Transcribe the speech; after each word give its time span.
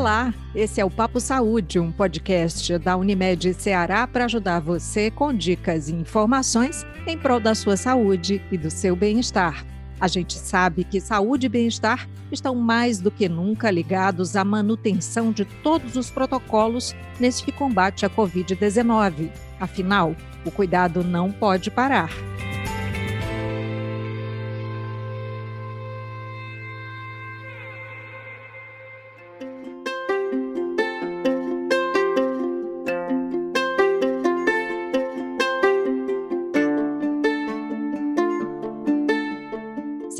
Olá, 0.00 0.32
esse 0.54 0.80
é 0.80 0.84
o 0.84 0.90
Papo 0.90 1.20
Saúde, 1.20 1.78
um 1.78 1.92
podcast 1.92 2.78
da 2.78 2.96
Unimed 2.96 3.52
Ceará 3.52 4.06
para 4.06 4.24
ajudar 4.24 4.58
você 4.58 5.10
com 5.10 5.30
dicas 5.30 5.90
e 5.90 5.94
informações 5.94 6.86
em 7.06 7.18
prol 7.18 7.38
da 7.38 7.54
sua 7.54 7.76
saúde 7.76 8.40
e 8.50 8.56
do 8.56 8.70
seu 8.70 8.96
bem-estar. 8.96 9.62
A 10.00 10.08
gente 10.08 10.38
sabe 10.38 10.84
que 10.84 11.02
saúde 11.02 11.44
e 11.44 11.48
bem-estar 11.50 12.08
estão 12.32 12.54
mais 12.54 12.98
do 12.98 13.10
que 13.10 13.28
nunca 13.28 13.70
ligados 13.70 14.36
à 14.36 14.42
manutenção 14.42 15.32
de 15.32 15.44
todos 15.44 15.96
os 15.96 16.10
protocolos 16.10 16.96
nesse 17.20 17.52
combate 17.52 18.06
à 18.06 18.08
Covid-19. 18.08 19.30
Afinal, 19.60 20.16
o 20.46 20.50
cuidado 20.50 21.04
não 21.04 21.30
pode 21.30 21.70
parar. 21.70 22.08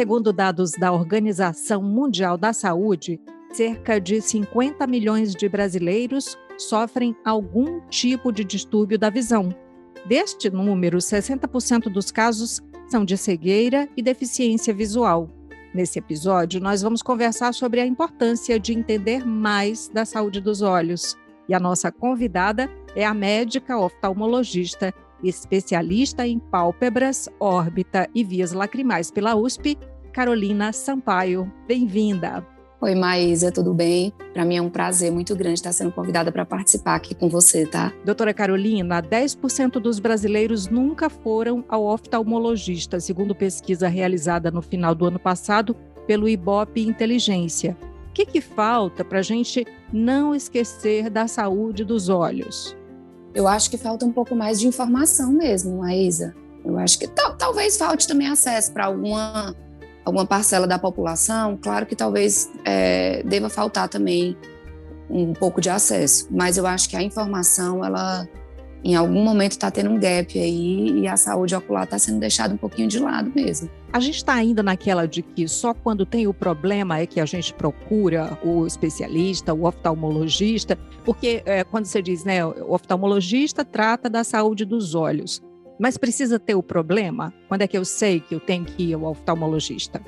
Segundo 0.00 0.32
dados 0.32 0.70
da 0.72 0.90
Organização 0.90 1.82
Mundial 1.82 2.38
da 2.38 2.54
Saúde, 2.54 3.20
cerca 3.52 4.00
de 4.00 4.18
50 4.18 4.86
milhões 4.86 5.34
de 5.34 5.46
brasileiros 5.46 6.38
sofrem 6.56 7.14
algum 7.22 7.80
tipo 7.90 8.32
de 8.32 8.42
distúrbio 8.42 8.98
da 8.98 9.10
visão. 9.10 9.54
Deste 10.06 10.48
número, 10.48 10.96
60% 10.96 11.92
dos 11.92 12.10
casos 12.10 12.62
são 12.88 13.04
de 13.04 13.14
cegueira 13.18 13.90
e 13.94 14.00
deficiência 14.00 14.72
visual. 14.72 15.28
Nesse 15.74 15.98
episódio, 15.98 16.62
nós 16.62 16.80
vamos 16.80 17.02
conversar 17.02 17.52
sobre 17.52 17.78
a 17.78 17.86
importância 17.86 18.58
de 18.58 18.72
entender 18.72 19.26
mais 19.26 19.88
da 19.88 20.06
saúde 20.06 20.40
dos 20.40 20.62
olhos. 20.62 21.14
E 21.46 21.52
a 21.52 21.60
nossa 21.60 21.92
convidada 21.92 22.70
é 22.96 23.04
a 23.04 23.12
médica 23.12 23.76
oftalmologista, 23.76 24.94
especialista 25.22 26.26
em 26.26 26.38
pálpebras, 26.38 27.28
órbita 27.38 28.08
e 28.14 28.24
vias 28.24 28.52
lacrimais 28.52 29.10
pela 29.10 29.34
USP, 29.34 29.76
Carolina 30.12 30.72
Sampaio. 30.72 31.50
Bem-vinda. 31.66 32.46
Oi, 32.82 32.94
Maísa, 32.94 33.52
tudo 33.52 33.74
bem? 33.74 34.10
Para 34.32 34.42
mim 34.42 34.56
é 34.56 34.62
um 34.62 34.70
prazer 34.70 35.12
muito 35.12 35.36
grande 35.36 35.58
estar 35.58 35.70
sendo 35.70 35.92
convidada 35.92 36.32
para 36.32 36.46
participar 36.46 36.94
aqui 36.94 37.14
com 37.14 37.28
você, 37.28 37.66
tá? 37.66 37.92
Doutora 38.06 38.32
Carolina, 38.32 39.02
10% 39.02 39.72
dos 39.72 39.98
brasileiros 39.98 40.66
nunca 40.66 41.10
foram 41.10 41.62
ao 41.68 41.84
oftalmologista, 41.84 42.98
segundo 42.98 43.34
pesquisa 43.34 43.86
realizada 43.86 44.50
no 44.50 44.62
final 44.62 44.94
do 44.94 45.04
ano 45.04 45.18
passado 45.18 45.76
pelo 46.06 46.26
Ibope 46.26 46.80
Inteligência. 46.80 47.76
O 48.08 48.12
que, 48.14 48.24
que 48.24 48.40
falta 48.40 49.04
para 49.04 49.18
a 49.18 49.22
gente 49.22 49.66
não 49.92 50.34
esquecer 50.34 51.10
da 51.10 51.28
saúde 51.28 51.84
dos 51.84 52.08
olhos? 52.08 52.74
Eu 53.34 53.46
acho 53.46 53.70
que 53.70 53.76
falta 53.76 54.04
um 54.04 54.12
pouco 54.12 54.34
mais 54.34 54.58
de 54.58 54.66
informação 54.66 55.32
mesmo, 55.32 55.78
Maísa. 55.78 56.34
Eu 56.64 56.78
acho 56.78 56.98
que 56.98 57.08
talvez 57.38 57.76
falte 57.76 58.06
também 58.06 58.28
acesso 58.28 58.72
para 58.72 58.84
alguma 58.86 59.54
alguma 60.04 60.26
parcela 60.26 60.66
da 60.66 60.78
população, 60.78 61.58
claro 61.60 61.86
que 61.86 61.94
talvez 61.94 62.50
é, 62.64 63.22
deva 63.22 63.48
faltar 63.50 63.88
também 63.88 64.36
um 65.08 65.32
pouco 65.32 65.60
de 65.60 65.68
acesso, 65.68 66.26
mas 66.30 66.56
eu 66.56 66.66
acho 66.66 66.88
que 66.88 66.96
a 66.96 67.02
informação, 67.02 67.84
ela 67.84 68.26
em 68.82 68.94
algum 68.94 69.22
momento 69.22 69.52
está 69.52 69.70
tendo 69.70 69.90
um 69.90 69.98
gap 69.98 70.38
aí 70.38 71.00
e 71.00 71.08
a 71.08 71.16
saúde 71.16 71.54
ocular 71.54 71.84
está 71.84 71.98
sendo 71.98 72.18
deixada 72.18 72.54
um 72.54 72.56
pouquinho 72.56 72.88
de 72.88 72.98
lado 72.98 73.30
mesmo. 73.34 73.68
A 73.92 74.00
gente 74.00 74.16
está 74.16 74.34
ainda 74.34 74.62
naquela 74.62 75.06
de 75.06 75.22
que 75.22 75.46
só 75.48 75.74
quando 75.74 76.06
tem 76.06 76.26
o 76.26 76.32
problema 76.32 76.98
é 76.98 77.06
que 77.06 77.20
a 77.20 77.26
gente 77.26 77.52
procura 77.52 78.38
o 78.42 78.66
especialista, 78.66 79.52
o 79.52 79.66
oftalmologista, 79.66 80.78
porque 81.04 81.42
é, 81.44 81.64
quando 81.64 81.86
você 81.86 82.00
diz, 82.00 82.24
né, 82.24 82.44
o 82.44 82.72
oftalmologista 82.72 83.64
trata 83.64 84.08
da 84.08 84.24
saúde 84.24 84.64
dos 84.64 84.94
olhos. 84.94 85.42
Mas 85.78 85.96
precisa 85.96 86.38
ter 86.38 86.54
o 86.54 86.62
problema? 86.62 87.32
Quando 87.48 87.62
é 87.62 87.66
que 87.66 87.76
eu 87.76 87.84
sei 87.84 88.20
que 88.20 88.34
eu 88.34 88.40
tenho 88.40 88.64
que 88.64 88.90
ir 88.90 88.94
ao 88.94 89.04
oftalmologista? 89.04 90.00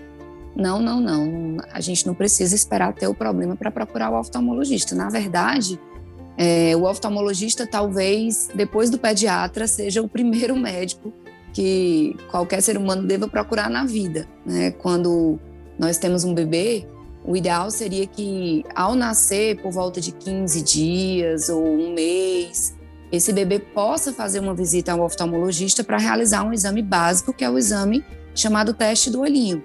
Não, 0.54 0.80
não, 0.80 1.00
não. 1.00 1.56
A 1.72 1.80
gente 1.80 2.06
não 2.06 2.14
precisa 2.14 2.54
esperar 2.54 2.92
ter 2.92 3.06
o 3.06 3.14
problema 3.14 3.56
para 3.56 3.70
procurar 3.70 4.10
o 4.10 4.20
oftalmologista. 4.20 4.94
Na 4.94 5.08
verdade, 5.08 5.80
é, 6.36 6.74
o 6.76 6.84
oftalmologista 6.84 7.66
talvez, 7.66 8.48
depois 8.54 8.90
do 8.90 8.98
pediatra, 8.98 9.66
seja 9.66 10.02
o 10.02 10.08
primeiro 10.08 10.54
médico 10.56 11.12
que 11.52 12.16
qualquer 12.30 12.62
ser 12.62 12.78
humano 12.78 13.06
deva 13.06 13.28
procurar 13.28 13.68
na 13.68 13.84
vida. 13.84 14.26
Né? 14.44 14.70
Quando 14.70 15.38
nós 15.78 15.98
temos 15.98 16.24
um 16.24 16.32
bebê, 16.32 16.86
o 17.24 17.36
ideal 17.36 17.70
seria 17.70 18.06
que, 18.06 18.64
ao 18.74 18.94
nascer, 18.94 19.60
por 19.60 19.70
volta 19.70 20.00
de 20.00 20.12
15 20.12 20.62
dias 20.62 21.48
ou 21.48 21.62
um 21.62 21.92
mês, 21.92 22.74
esse 23.12 23.32
bebê 23.32 23.58
possa 23.58 24.12
fazer 24.12 24.40
uma 24.40 24.54
visita 24.54 24.92
ao 24.92 25.02
oftalmologista 25.02 25.84
para 25.84 25.98
realizar 25.98 26.42
um 26.42 26.52
exame 26.52 26.82
básico, 26.82 27.32
que 27.32 27.44
é 27.44 27.50
o 27.50 27.58
exame 27.58 28.02
chamado 28.34 28.72
teste 28.72 29.10
do 29.10 29.20
olhinho. 29.20 29.62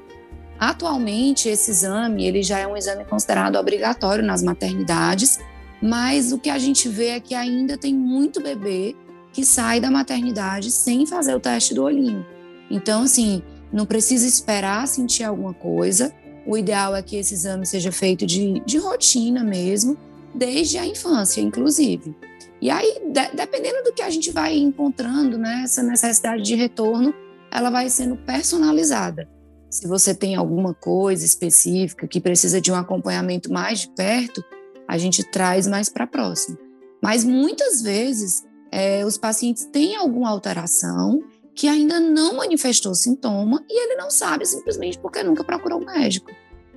Atualmente, 0.59 1.47
esse 1.47 1.72
exame 1.72 2.27
ele 2.27 2.44
já 2.44 2.59
é 2.59 2.67
um 2.67 2.75
exame 2.75 3.06
considerado 3.06 3.56
obrigatório 3.56 4.23
nas 4.23 4.44
maternidades, 4.44 5.39
mas 5.81 6.31
o 6.31 6.38
que 6.38 6.49
a 6.49 6.57
gente 6.57 6.89
vê 6.89 7.09
é 7.09 7.19
que 7.19 7.35
ainda 7.35 7.77
tem 7.77 7.93
muito 7.93 8.41
bebê 8.41 8.95
que 9.31 9.45
sai 9.45 9.79
da 9.79 9.91
maternidade 9.91 10.71
sem 10.71 11.05
fazer 11.05 11.35
o 11.35 11.39
teste 11.39 11.73
do 11.73 11.83
olhinho. 11.83 12.25
Então, 12.71 13.03
assim, 13.03 13.43
não 13.71 13.85
precisa 13.85 14.25
esperar 14.25 14.88
sentir 14.88 15.23
alguma 15.23 15.53
coisa. 15.53 16.13
O 16.45 16.57
ideal 16.57 16.95
é 16.95 17.01
que 17.01 17.17
esse 17.17 17.33
exame 17.33 17.65
seja 17.65 17.91
feito 17.91 18.25
de, 18.25 18.61
de 18.65 18.77
rotina 18.77 19.43
mesmo, 19.43 19.97
desde 20.33 20.77
a 20.77 20.85
infância, 20.85 21.41
inclusive. 21.41 22.15
E 22.61 22.69
aí, 22.71 22.99
de, 23.05 23.35
dependendo 23.35 23.83
do 23.83 23.94
que 23.94 24.01
a 24.01 24.09
gente 24.09 24.31
vai 24.31 24.57
encontrando, 24.57 25.38
né, 25.38 25.61
essa 25.63 25.83
necessidade 25.83 26.41
de 26.41 26.55
retorno, 26.55 27.13
ela 27.51 27.69
vai 27.69 27.89
sendo 27.89 28.15
personalizada. 28.17 29.29
Se 29.69 29.88
você 29.88 30.15
tem 30.15 30.35
alguma 30.35 30.73
coisa 30.73 31.25
específica 31.25 32.07
que 32.07 32.21
precisa 32.21 32.59
de 32.59 32.71
um 32.71 32.75
acompanhamento 32.75 33.51
mais 33.51 33.81
de 33.81 33.89
perto, 33.89 34.44
a 34.87 34.97
gente 34.97 35.23
traz 35.23 35.67
mais 35.67 35.89
para 35.89 36.07
próximo. 36.07 36.57
Mas 37.01 37.23
muitas 37.23 37.81
vezes 37.81 38.45
é, 38.71 39.05
os 39.05 39.17
pacientes 39.17 39.65
têm 39.65 39.95
alguma 39.95 40.29
alteração 40.29 41.21
que 41.53 41.67
ainda 41.67 41.99
não 41.99 42.37
manifestou 42.37 42.93
sintoma 42.93 43.63
e 43.69 43.83
ele 43.83 43.95
não 43.95 44.11
sabe 44.11 44.45
simplesmente 44.45 44.99
porque 44.99 45.23
nunca 45.23 45.43
procurou 45.43 45.81
um 45.81 45.85
médico. 45.85 46.29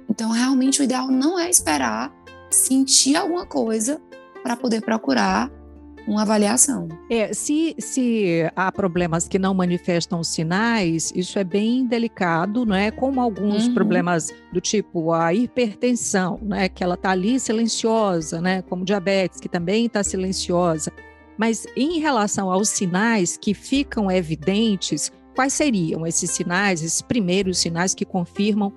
Então, 0.08 0.30
realmente, 0.30 0.80
o 0.80 0.84
ideal 0.84 1.08
não 1.08 1.38
é 1.38 1.48
esperar 1.48 2.12
sentir 2.50 3.14
alguma 3.14 3.46
coisa 3.46 4.00
para 4.42 4.56
poder 4.56 4.80
procurar 4.80 5.50
uma 6.10 6.22
avaliação. 6.22 6.88
É, 7.08 7.32
se, 7.32 7.76
se 7.78 8.50
há 8.56 8.72
problemas 8.72 9.28
que 9.28 9.38
não 9.38 9.54
manifestam 9.54 10.24
sinais, 10.24 11.12
isso 11.14 11.38
é 11.38 11.44
bem 11.44 11.86
delicado, 11.86 12.66
não 12.66 12.74
é? 12.74 12.90
Como 12.90 13.20
alguns 13.20 13.68
uhum. 13.68 13.74
problemas 13.74 14.34
do 14.52 14.60
tipo 14.60 15.12
a 15.12 15.32
hipertensão, 15.32 16.40
né? 16.42 16.68
Que 16.68 16.82
ela 16.82 16.94
está 16.94 17.10
ali 17.10 17.38
silenciosa, 17.38 18.40
né? 18.40 18.62
Como 18.62 18.84
diabetes, 18.84 19.38
que 19.38 19.48
também 19.48 19.86
está 19.86 20.02
silenciosa. 20.02 20.92
Mas 21.38 21.64
em 21.76 22.00
relação 22.00 22.50
aos 22.50 22.68
sinais 22.68 23.36
que 23.36 23.54
ficam 23.54 24.10
evidentes, 24.10 25.12
quais 25.34 25.52
seriam 25.52 26.04
esses 26.04 26.32
sinais, 26.32 26.82
esses 26.82 27.00
primeiros 27.00 27.58
sinais 27.58 27.94
que 27.94 28.04
confirmam 28.04 28.72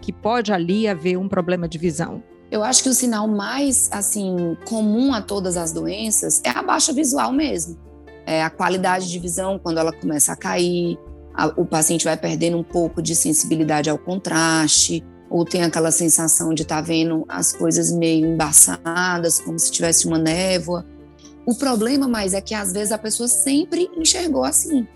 que 0.00 0.12
pode 0.12 0.52
ali 0.52 0.88
haver 0.88 1.16
um 1.16 1.28
problema 1.28 1.68
de 1.68 1.78
visão? 1.78 2.22
Eu 2.52 2.62
acho 2.62 2.82
que 2.82 2.90
o 2.90 2.92
sinal 2.92 3.26
mais 3.26 3.88
assim 3.90 4.58
comum 4.66 5.14
a 5.14 5.22
todas 5.22 5.56
as 5.56 5.72
doenças 5.72 6.42
é 6.44 6.50
a 6.50 6.62
baixa 6.62 6.92
visual 6.92 7.32
mesmo. 7.32 7.78
É 8.26 8.42
a 8.42 8.50
qualidade 8.50 9.10
de 9.10 9.18
visão 9.18 9.58
quando 9.58 9.78
ela 9.78 9.90
começa 9.90 10.34
a 10.34 10.36
cair, 10.36 10.98
a, 11.32 11.46
o 11.46 11.64
paciente 11.64 12.04
vai 12.04 12.14
perdendo 12.14 12.58
um 12.58 12.62
pouco 12.62 13.00
de 13.00 13.14
sensibilidade 13.14 13.88
ao 13.88 13.96
contraste, 13.96 15.02
ou 15.30 15.46
tem 15.46 15.62
aquela 15.62 15.90
sensação 15.90 16.52
de 16.52 16.60
estar 16.60 16.76
tá 16.76 16.82
vendo 16.82 17.24
as 17.26 17.54
coisas 17.54 17.90
meio 17.90 18.26
embaçadas, 18.26 19.40
como 19.40 19.58
se 19.58 19.72
tivesse 19.72 20.06
uma 20.06 20.18
névoa. 20.18 20.84
O 21.46 21.54
problema 21.54 22.06
mais 22.06 22.34
é 22.34 22.42
que 22.42 22.54
às 22.54 22.70
vezes 22.70 22.92
a 22.92 22.98
pessoa 22.98 23.28
sempre 23.28 23.90
enxergou 23.96 24.44
assim. 24.44 24.86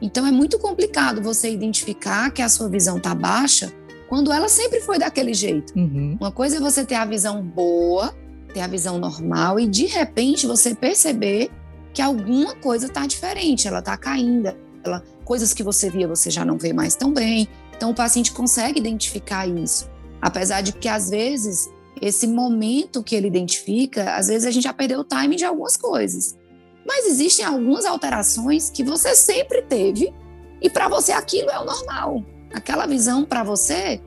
Então 0.00 0.24
é 0.24 0.30
muito 0.30 0.60
complicado 0.60 1.20
você 1.20 1.50
identificar 1.50 2.30
que 2.30 2.40
a 2.40 2.48
sua 2.48 2.68
visão 2.68 2.98
está 2.98 3.16
baixa 3.16 3.72
quando 4.10 4.32
ela 4.32 4.48
sempre 4.48 4.80
foi 4.80 4.98
daquele 4.98 5.32
jeito. 5.32 5.72
Uhum. 5.78 6.18
Uma 6.20 6.32
coisa 6.32 6.56
é 6.56 6.60
você 6.60 6.84
ter 6.84 6.96
a 6.96 7.04
visão 7.04 7.40
boa, 7.40 8.12
ter 8.52 8.60
a 8.60 8.66
visão 8.66 8.98
normal 8.98 9.60
e 9.60 9.68
de 9.68 9.86
repente 9.86 10.48
você 10.48 10.74
perceber 10.74 11.48
que 11.94 12.02
alguma 12.02 12.56
coisa 12.56 12.86
está 12.86 13.06
diferente, 13.06 13.68
ela 13.68 13.78
está 13.78 13.96
caindo, 13.96 14.52
ela, 14.82 15.04
coisas 15.24 15.54
que 15.54 15.62
você 15.62 15.88
via 15.88 16.08
você 16.08 16.28
já 16.28 16.44
não 16.44 16.58
vê 16.58 16.72
mais 16.72 16.96
tão 16.96 17.12
bem. 17.12 17.48
Então 17.76 17.90
o 17.90 17.94
paciente 17.94 18.32
consegue 18.32 18.80
identificar 18.80 19.46
isso, 19.46 19.88
apesar 20.20 20.60
de 20.60 20.72
que 20.72 20.88
às 20.88 21.08
vezes 21.08 21.70
esse 22.02 22.26
momento 22.26 23.04
que 23.04 23.14
ele 23.14 23.28
identifica, 23.28 24.16
às 24.16 24.26
vezes 24.26 24.44
a 24.44 24.50
gente 24.50 24.64
já 24.64 24.72
perdeu 24.72 25.00
o 25.00 25.04
timing 25.04 25.36
de 25.36 25.44
algumas 25.44 25.76
coisas. 25.76 26.36
Mas 26.84 27.06
existem 27.06 27.44
algumas 27.44 27.84
alterações 27.84 28.70
que 28.70 28.82
você 28.82 29.14
sempre 29.14 29.62
teve 29.62 30.12
e 30.60 30.68
para 30.68 30.88
você 30.88 31.12
aquilo 31.12 31.48
é 31.48 31.60
o 31.60 31.64
normal. 31.64 32.24
Aquela 32.52 32.86
visão 32.86 33.24
para 33.24 33.42
você 33.42 34.00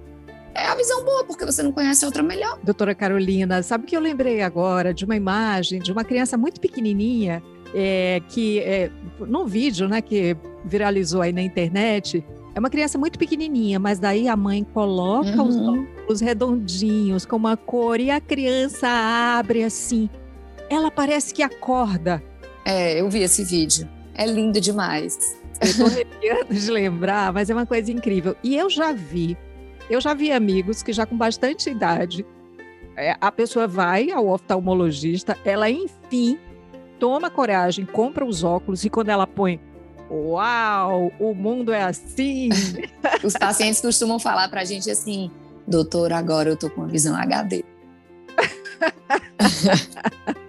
é 0.53 0.65
a 0.67 0.75
visão 0.75 1.03
boa, 1.03 1.23
porque 1.23 1.45
você 1.45 1.63
não 1.63 1.71
conhece 1.71 2.05
outra 2.05 2.21
melhor. 2.21 2.59
Doutora 2.63 2.93
Carolina, 2.93 3.63
sabe 3.63 3.85
que 3.85 3.95
eu 3.95 4.01
lembrei 4.01 4.41
agora 4.41 4.93
de 4.93 5.05
uma 5.05 5.15
imagem 5.15 5.79
de 5.79 5.91
uma 5.91 6.03
criança 6.03 6.37
muito 6.37 6.61
pequenininha 6.61 7.41
é, 7.73 8.21
que 8.29 8.59
é, 8.59 8.91
num 9.19 9.45
vídeo, 9.45 9.87
né, 9.87 10.01
que 10.01 10.37
viralizou 10.63 11.21
aí 11.21 11.33
na 11.33 11.41
internet, 11.41 12.23
é 12.55 12.59
uma 12.59 12.69
criança 12.69 12.97
muito 12.97 13.17
pequenininha, 13.17 13.79
mas 13.79 13.97
daí 13.97 14.27
a 14.27 14.35
mãe 14.35 14.63
coloca 14.63 15.41
uhum. 15.41 15.47
os 15.47 15.57
óculos 15.57 16.21
redondinhos 16.21 17.25
com 17.25 17.35
uma 17.35 17.57
cor 17.57 17.99
e 17.99 18.11
a 18.11 18.21
criança 18.21 18.87
abre 18.87 19.63
assim. 19.63 20.07
Ela 20.69 20.91
parece 20.91 21.33
que 21.33 21.41
acorda. 21.41 22.23
É, 22.63 23.01
eu 23.01 23.09
vi 23.09 23.23
esse 23.23 23.43
vídeo. 23.43 23.89
É 24.13 24.25
lindo 24.27 24.61
demais. 24.61 25.35
Eu 25.61 25.77
tô 25.77 25.85
arrepiando 25.85 26.53
de 26.53 26.71
lembrar, 26.71 27.31
mas 27.31 27.49
é 27.49 27.53
uma 27.53 27.65
coisa 27.65 27.91
incrível. 27.91 28.35
E 28.43 28.55
eu 28.55 28.69
já 28.69 28.91
vi, 28.91 29.37
eu 29.89 30.01
já 30.01 30.13
vi 30.13 30.31
amigos 30.31 30.81
que 30.81 30.93
já 30.93 31.05
com 31.05 31.17
bastante 31.17 31.69
idade, 31.69 32.25
é, 32.95 33.15
a 33.19 33.31
pessoa 33.31 33.67
vai 33.67 34.11
ao 34.11 34.27
oftalmologista, 34.27 35.37
ela 35.43 35.69
enfim 35.69 36.37
toma 36.99 37.29
coragem, 37.29 37.85
compra 37.85 38.23
os 38.23 38.43
óculos 38.43 38.85
e 38.85 38.89
quando 38.89 39.09
ela 39.09 39.27
põe 39.27 39.59
Uau, 40.09 41.11
o 41.19 41.33
mundo 41.33 41.73
é 41.73 41.81
assim. 41.81 42.49
Os 43.23 43.33
pacientes 43.33 43.81
costumam 43.81 44.19
falar 44.19 44.47
para 44.47 44.61
a 44.61 44.65
gente 44.65 44.91
assim, 44.91 45.31
doutor, 45.65 46.13
agora 46.13 46.49
eu 46.49 46.57
tô 46.57 46.69
com 46.69 46.81
uma 46.81 46.87
visão 46.87 47.15
HD. 47.15 47.63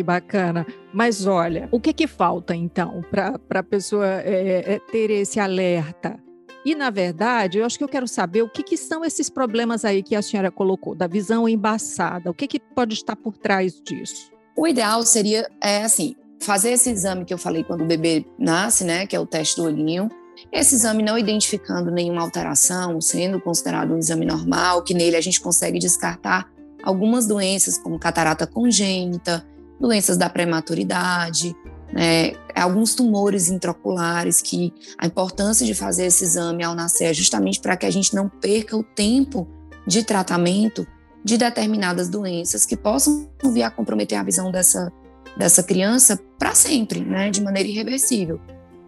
que 0.00 0.02
bacana. 0.02 0.66
Mas 0.92 1.26
olha, 1.26 1.68
o 1.70 1.78
que 1.78 1.92
que 1.92 2.06
falta 2.06 2.54
então 2.54 3.04
para 3.10 3.60
a 3.60 3.62
pessoa 3.62 4.06
é, 4.06 4.74
é, 4.74 4.78
ter 4.78 5.10
esse 5.10 5.38
alerta? 5.38 6.18
E 6.64 6.74
na 6.74 6.90
verdade, 6.90 7.58
eu 7.58 7.64
acho 7.64 7.78
que 7.78 7.84
eu 7.84 7.88
quero 7.88 8.08
saber 8.08 8.42
o 8.42 8.48
que, 8.48 8.62
que 8.62 8.76
são 8.76 9.04
esses 9.04 9.30
problemas 9.30 9.84
aí 9.84 10.02
que 10.02 10.14
a 10.14 10.22
senhora 10.22 10.50
colocou, 10.50 10.94
da 10.94 11.06
visão 11.06 11.48
embaçada. 11.48 12.30
O 12.30 12.34
que, 12.34 12.46
que 12.46 12.60
pode 12.60 12.94
estar 12.94 13.16
por 13.16 13.36
trás 13.36 13.80
disso? 13.80 14.30
O 14.56 14.66
ideal 14.66 15.02
seria, 15.04 15.48
é 15.62 15.82
assim, 15.82 16.14
fazer 16.40 16.72
esse 16.72 16.90
exame 16.90 17.24
que 17.24 17.32
eu 17.32 17.38
falei 17.38 17.64
quando 17.64 17.82
o 17.82 17.86
bebê 17.86 18.26
nasce, 18.38 18.84
né, 18.84 19.06
que 19.06 19.16
é 19.16 19.20
o 19.20 19.26
teste 19.26 19.56
do 19.56 19.64
olhinho. 19.64 20.08
Esse 20.52 20.74
exame 20.74 21.02
não 21.02 21.18
identificando 21.18 21.90
nenhuma 21.90 22.22
alteração, 22.22 23.00
sendo 23.00 23.40
considerado 23.40 23.94
um 23.94 23.98
exame 23.98 24.26
normal, 24.26 24.82
que 24.82 24.92
nele 24.92 25.16
a 25.16 25.20
gente 25.20 25.40
consegue 25.40 25.78
descartar 25.78 26.50
algumas 26.82 27.26
doenças 27.26 27.78
como 27.78 27.98
catarata 27.98 28.46
congênita, 28.46 29.46
doenças 29.80 30.16
da 30.16 30.28
prematuridade, 30.28 31.56
né, 31.92 32.32
alguns 32.54 32.94
tumores 32.94 33.48
intraoculares, 33.48 34.40
que 34.40 34.72
a 34.98 35.06
importância 35.06 35.66
de 35.66 35.74
fazer 35.74 36.06
esse 36.06 36.24
exame 36.24 36.62
ao 36.62 36.74
nascer 36.74 37.06
é 37.06 37.14
justamente 37.14 37.60
para 37.60 37.76
que 37.76 37.86
a 37.86 37.90
gente 37.90 38.14
não 38.14 38.28
perca 38.28 38.76
o 38.76 38.82
tempo 38.82 39.48
de 39.86 40.04
tratamento 40.04 40.86
de 41.24 41.36
determinadas 41.36 42.08
doenças 42.08 42.64
que 42.64 42.76
possam 42.76 43.28
vir 43.52 43.62
a 43.62 43.70
comprometer 43.70 44.18
a 44.18 44.22
visão 44.22 44.50
dessa, 44.50 44.92
dessa 45.36 45.62
criança 45.62 46.18
para 46.38 46.54
sempre, 46.54 47.00
né, 47.00 47.30
de 47.30 47.42
maneira 47.42 47.68
irreversível. 47.68 48.40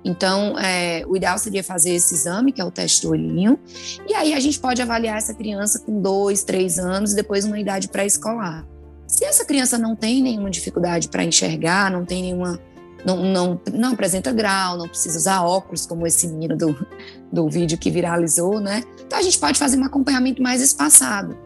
Então, 0.05 0.59
é, 0.59 1.05
o 1.07 1.17
ideal 1.17 1.39
seria 1.39 1.63
fazer 1.63 1.91
esse 1.91 2.15
exame, 2.15 2.53
que 2.53 2.61
é 2.61 2.65
o 2.65 2.71
teste 2.71 3.03
do 3.03 3.11
olhinho, 3.11 3.59
e 4.09 4.15
aí 4.15 4.35
a 4.35 4.41
gente 4.41 4.59
pode 4.59 4.83
avaliar 4.83 5.17
essa 5.17 5.33
criança 5.33 5.79
com 5.79 6.01
dois, 6.01 6.43
três 6.43 6.79
anos 6.79 7.13
e 7.13 7.17
depois 7.17 7.45
uma 7.45 7.59
idade 7.59 7.89
pré-escolar. 7.89 8.67
Se 9.13 9.27
essa 9.27 9.45
criança 9.45 9.77
não 9.77 9.95
tem 9.95 10.23
nenhuma 10.23 10.51
dificuldade 10.51 11.07
para 11.09 11.23
enxergar, 11.23 11.91
não 11.91 12.03
tem 12.03 12.23
nenhuma. 12.23 12.59
Não, 13.05 13.23
não, 13.23 13.61
não 13.75 13.93
apresenta 13.93 14.33
grau, 14.33 14.79
não 14.79 14.89
precisa 14.89 15.19
usar 15.19 15.43
óculos, 15.43 15.85
como 15.85 16.07
esse 16.07 16.27
menino 16.29 16.57
do, 16.57 16.87
do 17.31 17.51
vídeo 17.51 17.77
que 17.77 17.91
viralizou, 17.91 18.59
né? 18.59 18.83
Então 19.05 19.19
a 19.19 19.23
gente 19.23 19.39
pode 19.39 19.59
fazer 19.59 19.77
um 19.77 19.85
acompanhamento 19.85 20.41
mais 20.41 20.63
espaçado. 20.63 21.37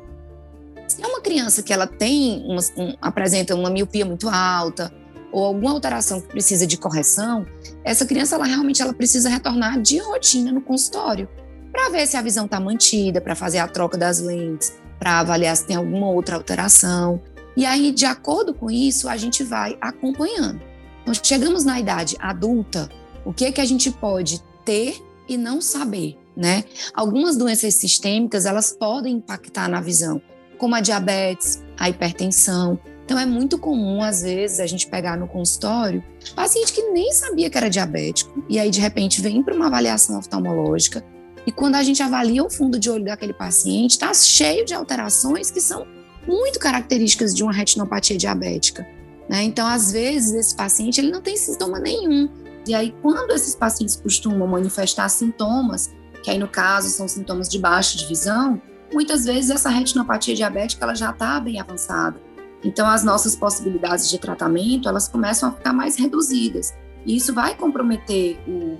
Se 0.87 1.03
é 1.03 1.07
uma 1.07 1.21
criança 1.21 1.63
que 1.63 1.73
ela 1.73 1.87
tem 1.87 2.45
uma, 2.47 2.61
um, 2.77 2.95
apresenta 3.01 3.55
uma 3.55 3.69
miopia 3.69 4.05
muito 4.05 4.29
alta 4.29 4.93
ou 5.33 5.45
alguma 5.45 5.73
alteração 5.73 6.21
que 6.21 6.29
precisa 6.29 6.67
de 6.67 6.77
correção, 6.77 7.45
essa 7.83 8.07
criança 8.07 8.37
ela 8.37 8.45
realmente 8.45 8.81
ela 8.81 8.93
precisa 8.95 9.29
retornar 9.29 9.81
de 9.81 9.99
rotina 9.99 10.53
no 10.53 10.61
consultório 10.61 11.29
para 11.73 11.89
ver 11.89 12.07
se 12.07 12.17
a 12.17 12.23
visão 12.23 12.45
está 12.45 12.61
mantida, 12.61 13.21
para 13.21 13.35
fazer 13.35 13.59
a 13.59 13.67
troca 13.67 13.99
das 13.99 14.21
lentes, 14.21 14.73
para 14.99 15.19
avaliar 15.19 15.57
se 15.57 15.67
tem 15.67 15.75
alguma 15.75 16.09
outra 16.11 16.37
alteração. 16.37 17.21
E 17.57 17.65
aí, 17.65 17.91
de 17.91 18.05
acordo 18.05 18.53
com 18.53 18.71
isso, 18.71 19.09
a 19.09 19.17
gente 19.17 19.43
vai 19.43 19.79
acompanhando. 19.81 20.61
Então, 21.03 21.15
chegamos 21.15 21.65
na 21.65 21.81
idade 21.81 22.17
adulta, 22.19 22.89
o 23.25 23.33
que 23.33 23.47
é 23.47 23.53
que 23.53 23.61
a 23.61 23.65
gente 23.65 23.91
pode 23.91 24.43
ter 24.65 25.03
e 25.29 25.37
não 25.37 25.61
saber, 25.61 26.19
né? 26.37 26.65
Algumas 26.93 27.37
doenças 27.37 27.75
sistêmicas, 27.75 28.45
elas 28.45 28.73
podem 28.73 29.17
impactar 29.17 29.69
na 29.69 29.81
visão 29.81 30.21
como 30.59 30.75
a 30.75 30.81
diabetes, 30.81 31.63
a 31.79 31.89
hipertensão. 31.89 32.79
Então, 33.05 33.19
é 33.19 33.27
muito 33.27 33.57
comum, 33.59 34.03
às 34.03 34.23
vezes, 34.23 34.59
a 34.59 34.67
gente 34.67 34.89
pegar 34.89 35.17
no 35.17 35.29
consultório 35.29 36.03
paciente 36.35 36.73
que 36.73 36.83
nem 36.91 37.13
sabia 37.13 37.49
que 37.49 37.57
era 37.57 37.71
diabético, 37.71 38.45
e 38.49 38.59
aí, 38.59 38.69
de 38.69 38.81
repente, 38.81 39.21
vem 39.21 39.43
para 39.43 39.55
uma 39.55 39.67
avaliação 39.67 40.19
oftalmológica, 40.19 41.05
e 41.47 41.53
quando 41.53 41.77
a 41.77 41.83
gente 41.85 42.03
avalia 42.03 42.43
o 42.43 42.51
fundo 42.51 42.79
de 42.79 42.91
olho 42.91 43.05
daquele 43.05 43.33
paciente, 43.33 43.93
está 43.93 44.13
cheio 44.13 44.65
de 44.65 44.75
alterações 44.75 45.51
que 45.51 45.61
são 45.61 45.87
muito 46.27 46.59
características 46.59 47.35
de 47.35 47.43
uma 47.43 47.53
retinopatia 47.53 48.17
diabética. 48.17 48.87
Né? 49.29 49.43
Então, 49.43 49.67
às 49.67 49.93
vezes, 49.93 50.35
esse 50.35 50.57
paciente 50.57 51.01
ele 51.01 51.11
não 51.11 51.21
tem 51.21 51.37
sintoma 51.37 51.79
nenhum. 51.79 52.29
E 52.67 52.75
aí, 52.75 52.95
quando 53.03 53.31
esses 53.33 53.55
pacientes 53.55 53.97
costumam 53.97 54.47
manifestar 54.47 55.09
sintomas, 55.09 55.93
que 56.23 56.31
aí 56.31 56.39
no 56.39 56.49
caso 56.49 56.89
são 56.91 57.07
sintomas 57.07 57.49
de 57.49 57.59
baixa 57.59 57.97
de 57.97 58.07
visão, 58.07 58.61
muitas 58.93 59.25
vezes 59.25 59.51
essa 59.51 59.69
retinopatia 59.69 60.35
diabética 60.35 60.85
ela 60.85 60.95
já 60.95 61.11
está 61.11 61.39
bem 61.39 61.61
avançada. 61.61 62.21
Então, 62.65 62.89
as 62.89 63.05
nossas 63.05 63.37
possibilidades 63.37 64.11
de 64.11 64.19
tratamento 64.19 64.89
elas 64.89 65.07
começam 65.07 65.49
a 65.49 65.53
ficar 65.53 65.73
mais 65.73 65.97
reduzidas. 65.97 66.75
E 67.05 67.17
isso 67.17 67.33
vai 67.33 67.55
comprometer 67.55 68.39
o, 68.49 68.79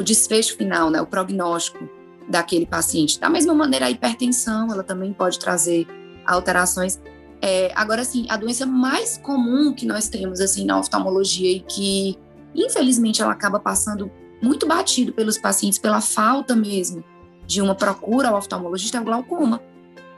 o 0.00 0.04
desfecho 0.04 0.56
final, 0.56 0.90
né, 0.90 1.00
o 1.00 1.06
prognóstico 1.06 1.88
daquele 2.28 2.66
paciente. 2.66 3.18
Da 3.18 3.28
mesma 3.28 3.54
maneira, 3.54 3.86
a 3.86 3.90
hipertensão 3.90 4.70
ela 4.70 4.84
também 4.84 5.12
pode 5.12 5.38
trazer 5.38 5.86
alterações. 6.26 7.00
É, 7.40 7.70
agora, 7.74 8.02
assim, 8.02 8.26
a 8.28 8.36
doença 8.36 8.66
mais 8.66 9.18
comum 9.18 9.72
que 9.72 9.86
nós 9.86 10.08
temos 10.08 10.40
assim 10.40 10.64
na 10.64 10.78
oftalmologia 10.78 11.50
e 11.50 11.60
que, 11.60 12.18
infelizmente, 12.54 13.22
ela 13.22 13.32
acaba 13.32 13.60
passando 13.60 14.10
muito 14.42 14.66
batido 14.66 15.12
pelos 15.12 15.38
pacientes 15.38 15.78
pela 15.78 16.00
falta 16.00 16.54
mesmo 16.54 17.04
de 17.46 17.62
uma 17.62 17.74
procura 17.74 18.28
ao 18.28 18.38
oftalmologista 18.38 18.98
é 18.98 19.00
o 19.00 19.04
glaucoma. 19.04 19.62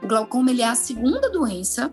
O 0.01 0.07
glaucoma 0.07 0.49
ele 0.51 0.61
é 0.61 0.67
a 0.67 0.75
segunda 0.75 1.29
doença 1.29 1.91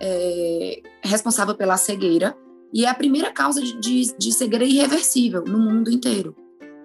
é, 0.00 0.82
responsável 1.02 1.54
pela 1.54 1.76
cegueira 1.76 2.36
e 2.72 2.84
é 2.84 2.88
a 2.88 2.94
primeira 2.94 3.32
causa 3.32 3.62
de, 3.62 3.78
de, 3.80 4.16
de 4.18 4.32
cegueira 4.32 4.64
irreversível 4.64 5.44
no 5.44 5.58
mundo 5.58 5.90
inteiro. 5.90 6.36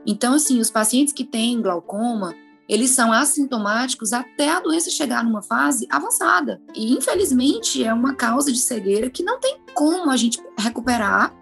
Então, 0.05 0.33
assim, 0.33 0.59
os 0.59 0.69
pacientes 0.69 1.13
que 1.13 1.23
têm 1.23 1.61
glaucoma, 1.61 2.33
eles 2.69 2.91
são 2.91 3.11
assintomáticos 3.11 4.13
até 4.13 4.51
a 4.51 4.59
doença 4.59 4.91
chegar 4.91 5.23
numa 5.23 5.41
fase 5.41 5.87
avançada. 5.89 6.61
E, 6.75 6.93
infelizmente, 6.93 7.83
é 7.83 7.91
uma 7.91 8.13
causa 8.13 8.51
de 8.51 8.59
cegueira 8.59 9.09
que 9.09 9.23
não 9.23 9.39
tem 9.39 9.57
como 9.73 10.11
a 10.11 10.15
gente 10.15 10.39
recuperar 10.55 11.35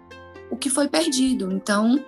o 0.50 0.56
que 0.56 0.70
foi 0.70 0.88
perdido. 0.88 1.52
Então, 1.52 2.02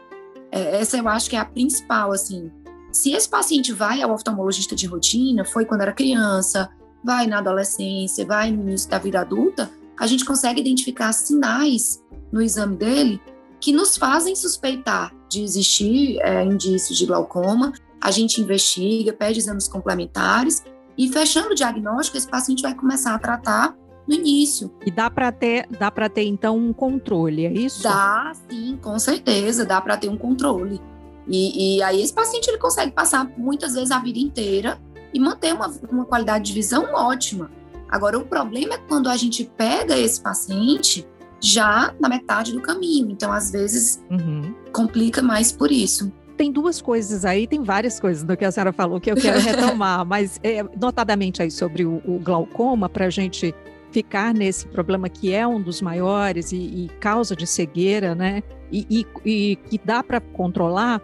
é, 0.50 0.80
essa 0.80 0.96
eu 0.96 1.06
acho 1.06 1.28
que 1.28 1.36
é 1.36 1.38
a 1.38 1.44
principal, 1.44 2.12
assim, 2.12 2.50
se 2.90 3.12
esse 3.12 3.28
paciente 3.28 3.72
vai 3.72 4.00
ao 4.00 4.12
oftalmologista 4.12 4.74
de 4.74 4.86
rotina, 4.86 5.44
foi 5.44 5.66
quando 5.66 5.82
era 5.82 5.92
criança, 5.92 6.70
vai 7.04 7.26
na 7.26 7.38
adolescência, 7.38 8.24
vai 8.24 8.50
no 8.50 8.62
início 8.62 8.88
da 8.88 8.98
vida 8.98 9.20
adulta, 9.20 9.70
a 9.98 10.06
gente 10.06 10.24
consegue 10.24 10.60
identificar 10.60 11.12
sinais 11.12 12.02
no 12.32 12.40
exame 12.40 12.76
dele 12.76 13.20
que 13.60 13.70
nos 13.70 13.98
fazem 13.98 14.34
suspeitar 14.34 15.14
de 15.28 15.42
existir 15.42 16.18
é, 16.22 16.42
indícios 16.42 16.96
de 16.96 17.04
glaucoma. 17.04 17.72
A 18.00 18.10
gente 18.10 18.40
investiga, 18.40 19.12
pede 19.12 19.38
exames 19.38 19.68
complementares 19.68 20.64
e 20.96 21.08
fechando 21.08 21.50
o 21.50 21.54
diagnóstico, 21.54 22.16
esse 22.16 22.28
paciente 22.28 22.62
vai 22.62 22.74
começar 22.74 23.14
a 23.14 23.18
tratar 23.18 23.76
no 24.06 24.14
início. 24.14 24.72
E 24.84 24.90
dá 24.90 25.10
para 25.10 25.30
ter, 25.30 25.66
dá 25.78 25.90
para 25.90 26.08
ter 26.08 26.24
então 26.24 26.56
um 26.58 26.72
controle, 26.72 27.46
é 27.46 27.52
isso? 27.52 27.82
Dá, 27.82 28.32
sim, 28.48 28.78
com 28.82 28.98
certeza, 28.98 29.64
dá 29.64 29.80
para 29.80 29.96
ter 29.96 30.08
um 30.08 30.16
controle. 30.16 30.80
E, 31.28 31.76
e, 31.76 31.82
aí 31.82 32.02
esse 32.02 32.12
paciente 32.12 32.48
ele 32.48 32.58
consegue 32.58 32.90
passar 32.90 33.30
muitas 33.36 33.74
vezes 33.74 33.90
a 33.90 33.98
vida 34.00 34.18
inteira 34.18 34.80
e 35.14 35.20
manter 35.20 35.54
uma, 35.54 35.68
uma 35.90 36.04
qualidade 36.04 36.44
de 36.46 36.52
visão 36.52 36.92
ótima. 36.92 37.50
Agora, 37.88 38.18
o 38.18 38.24
problema 38.24 38.74
é 38.74 38.78
quando 38.78 39.08
a 39.08 39.16
gente 39.16 39.44
pega 39.56 39.96
esse 39.96 40.20
paciente 40.20 41.06
já 41.40 41.94
na 41.98 42.08
metade 42.08 42.52
do 42.52 42.60
caminho. 42.60 43.10
Então, 43.10 43.32
às 43.32 43.50
vezes, 43.50 44.02
uhum. 44.10 44.54
complica 44.72 45.22
mais 45.22 45.50
por 45.50 45.70
isso. 45.72 46.12
Tem 46.40 46.50
duas 46.50 46.80
coisas 46.80 47.26
aí, 47.26 47.46
tem 47.46 47.62
várias 47.62 48.00
coisas 48.00 48.24
do 48.24 48.34
que 48.34 48.46
a 48.46 48.50
senhora 48.50 48.72
falou 48.72 48.98
que 48.98 49.10
eu 49.10 49.14
quero 49.14 49.38
retomar, 49.44 50.06
mas 50.06 50.40
é, 50.42 50.62
notadamente 50.80 51.42
aí 51.42 51.50
sobre 51.50 51.84
o, 51.84 52.00
o 52.02 52.18
glaucoma, 52.18 52.88
para 52.88 53.04
a 53.04 53.10
gente 53.10 53.54
ficar 53.92 54.32
nesse 54.32 54.66
problema 54.66 55.10
que 55.10 55.34
é 55.34 55.46
um 55.46 55.60
dos 55.60 55.82
maiores 55.82 56.50
e, 56.50 56.56
e 56.56 56.90
causa 56.98 57.36
de 57.36 57.46
cegueira, 57.46 58.14
né? 58.14 58.42
E, 58.72 58.86
e, 58.88 59.06
e 59.22 59.56
que 59.56 59.78
dá 59.84 60.02
para 60.02 60.18
controlar, 60.18 61.02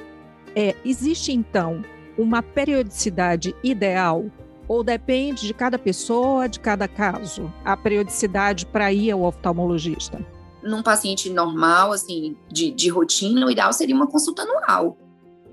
é, 0.54 0.74
existe 0.82 1.32
então 1.32 1.82
uma 2.16 2.42
periodicidade 2.42 3.54
ideal 3.62 4.24
Ou 4.66 4.82
depende 4.82 5.46
de 5.46 5.52
cada 5.52 5.78
pessoa, 5.78 6.48
de 6.48 6.60
cada 6.60 6.88
caso, 6.88 7.52
a 7.62 7.76
periodicidade 7.76 8.64
para 8.64 8.90
ir 8.90 9.10
ao 9.10 9.20
oftalmologista? 9.20 10.18
Num 10.62 10.82
paciente 10.82 11.28
normal, 11.28 11.92
assim, 11.92 12.34
de, 12.50 12.70
de 12.70 12.88
rotina, 12.88 13.44
o 13.44 13.50
ideal 13.50 13.70
seria 13.74 13.94
uma 13.94 14.06
consulta 14.06 14.40
anual. 14.40 14.96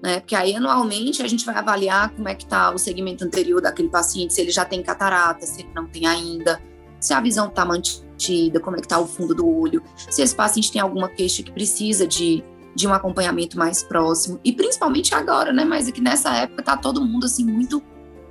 Né? 0.04 0.20
Porque 0.20 0.36
aí, 0.36 0.54
anualmente, 0.54 1.24
a 1.24 1.28
gente 1.30 1.46
vai 1.46 1.56
avaliar 1.56 2.10
como 2.10 2.28
é 2.28 2.36
que 2.36 2.44
está 2.44 2.72
o 2.72 2.78
segmento 2.78 3.24
anterior 3.24 3.62
daquele 3.62 3.88
paciente, 3.88 4.34
se 4.34 4.42
ele 4.42 4.52
já 4.52 4.66
tem 4.66 4.84
catarata, 4.84 5.46
se 5.46 5.62
ele 5.62 5.70
não 5.74 5.88
tem 5.88 6.06
ainda, 6.06 6.62
se 7.00 7.14
a 7.14 7.22
visão 7.22 7.48
está 7.48 7.64
mantida, 7.64 8.60
como 8.60 8.76
é 8.76 8.80
que 8.82 8.86
está 8.86 9.00
o 9.00 9.08
fundo 9.08 9.34
do 9.34 9.48
olho, 9.48 9.82
se 10.10 10.22
esse 10.22 10.36
paciente 10.36 10.74
tem 10.74 10.82
alguma 10.82 11.08
queixa 11.08 11.42
que 11.42 11.54
precisa 11.54 12.06
de, 12.06 12.44
de 12.76 12.86
um 12.86 12.94
acompanhamento 12.94 13.58
mais 13.58 13.82
próximo. 13.82 14.42
E 14.44 14.52
principalmente 14.52 15.16
agora, 15.16 15.54
né? 15.54 15.64
Mas 15.64 15.88
é 15.88 15.92
que 15.94 16.02
nessa 16.02 16.36
época 16.36 16.62
tá 16.64 16.76
todo 16.76 17.06
mundo, 17.06 17.26
assim, 17.26 17.46
muito 17.46 17.82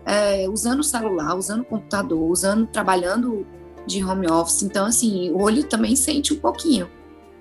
é, 0.05 0.47
usando 0.50 0.81
o 0.81 0.85
celular, 0.85 1.35
usando 1.35 1.62
o 1.62 1.64
computador, 1.64 2.31
usando, 2.31 2.67
trabalhando 2.67 3.47
de 3.87 4.05
home 4.05 4.31
office. 4.31 4.62
Então, 4.62 4.85
assim, 4.85 5.31
o 5.31 5.41
olho 5.41 5.64
também 5.64 5.97
sente 5.97 6.35
um 6.35 6.38
pouquinho. 6.38 6.91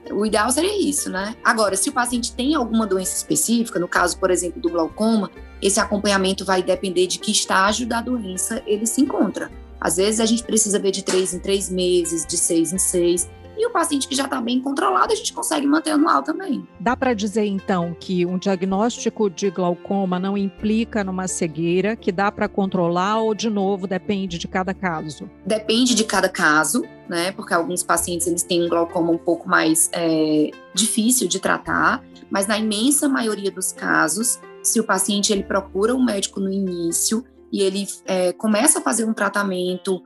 O 0.09 0.25
ideal 0.25 0.49
seria 0.49 0.77
isso, 0.81 1.09
né? 1.09 1.35
Agora, 1.43 1.77
se 1.77 1.89
o 1.89 1.93
paciente 1.93 2.33
tem 2.33 2.55
alguma 2.55 2.87
doença 2.87 3.15
específica, 3.15 3.79
no 3.79 3.87
caso, 3.87 4.17
por 4.17 4.31
exemplo, 4.31 4.61
do 4.61 4.69
glaucoma, 4.69 5.29
esse 5.61 5.79
acompanhamento 5.79 6.43
vai 6.43 6.63
depender 6.63 7.05
de 7.05 7.19
que 7.19 7.31
estágio 7.31 7.87
da 7.87 8.01
doença 8.01 8.63
ele 8.65 8.85
se 8.85 9.01
encontra. 9.01 9.51
Às 9.79 9.97
vezes 9.97 10.19
a 10.19 10.25
gente 10.25 10.43
precisa 10.43 10.79
ver 10.79 10.91
de 10.91 11.03
três 11.03 11.33
em 11.33 11.39
três 11.39 11.69
meses, 11.69 12.25
de 12.25 12.37
seis 12.37 12.73
em 12.73 12.77
seis. 12.77 13.29
E 13.61 13.65
o 13.67 13.69
paciente 13.69 14.07
que 14.07 14.15
já 14.15 14.23
está 14.23 14.41
bem 14.41 14.59
controlado, 14.59 15.13
a 15.13 15.15
gente 15.15 15.31
consegue 15.31 15.67
manter 15.67 15.91
anual 15.91 16.23
também. 16.23 16.67
Dá 16.79 16.97
para 16.97 17.13
dizer, 17.13 17.45
então, 17.45 17.95
que 17.99 18.25
um 18.25 18.39
diagnóstico 18.39 19.29
de 19.29 19.51
glaucoma 19.51 20.17
não 20.17 20.35
implica 20.35 21.03
numa 21.03 21.27
cegueira, 21.27 21.95
que 21.95 22.11
dá 22.11 22.31
para 22.31 22.49
controlar 22.49 23.19
ou, 23.19 23.35
de 23.35 23.51
novo, 23.51 23.85
depende 23.85 24.39
de 24.39 24.47
cada 24.47 24.73
caso? 24.73 25.29
Depende 25.45 25.93
de 25.93 26.03
cada 26.03 26.27
caso, 26.27 26.83
né? 27.07 27.31
Porque 27.33 27.53
alguns 27.53 27.83
pacientes 27.83 28.25
eles 28.25 28.41
têm 28.41 28.65
um 28.65 28.67
glaucoma 28.67 29.11
um 29.11 29.17
pouco 29.19 29.47
mais 29.47 29.91
é, 29.93 30.49
difícil 30.73 31.27
de 31.27 31.39
tratar, 31.39 32.03
mas 32.31 32.47
na 32.47 32.57
imensa 32.57 33.07
maioria 33.07 33.51
dos 33.51 33.71
casos, 33.71 34.39
se 34.63 34.79
o 34.79 34.83
paciente 34.83 35.31
ele 35.31 35.43
procura 35.43 35.93
um 35.93 36.03
médico 36.03 36.39
no 36.39 36.51
início 36.51 37.23
e 37.53 37.61
ele 37.61 37.85
é, 38.07 38.33
começa 38.33 38.79
a 38.79 38.81
fazer 38.81 39.05
um 39.05 39.13
tratamento, 39.13 40.01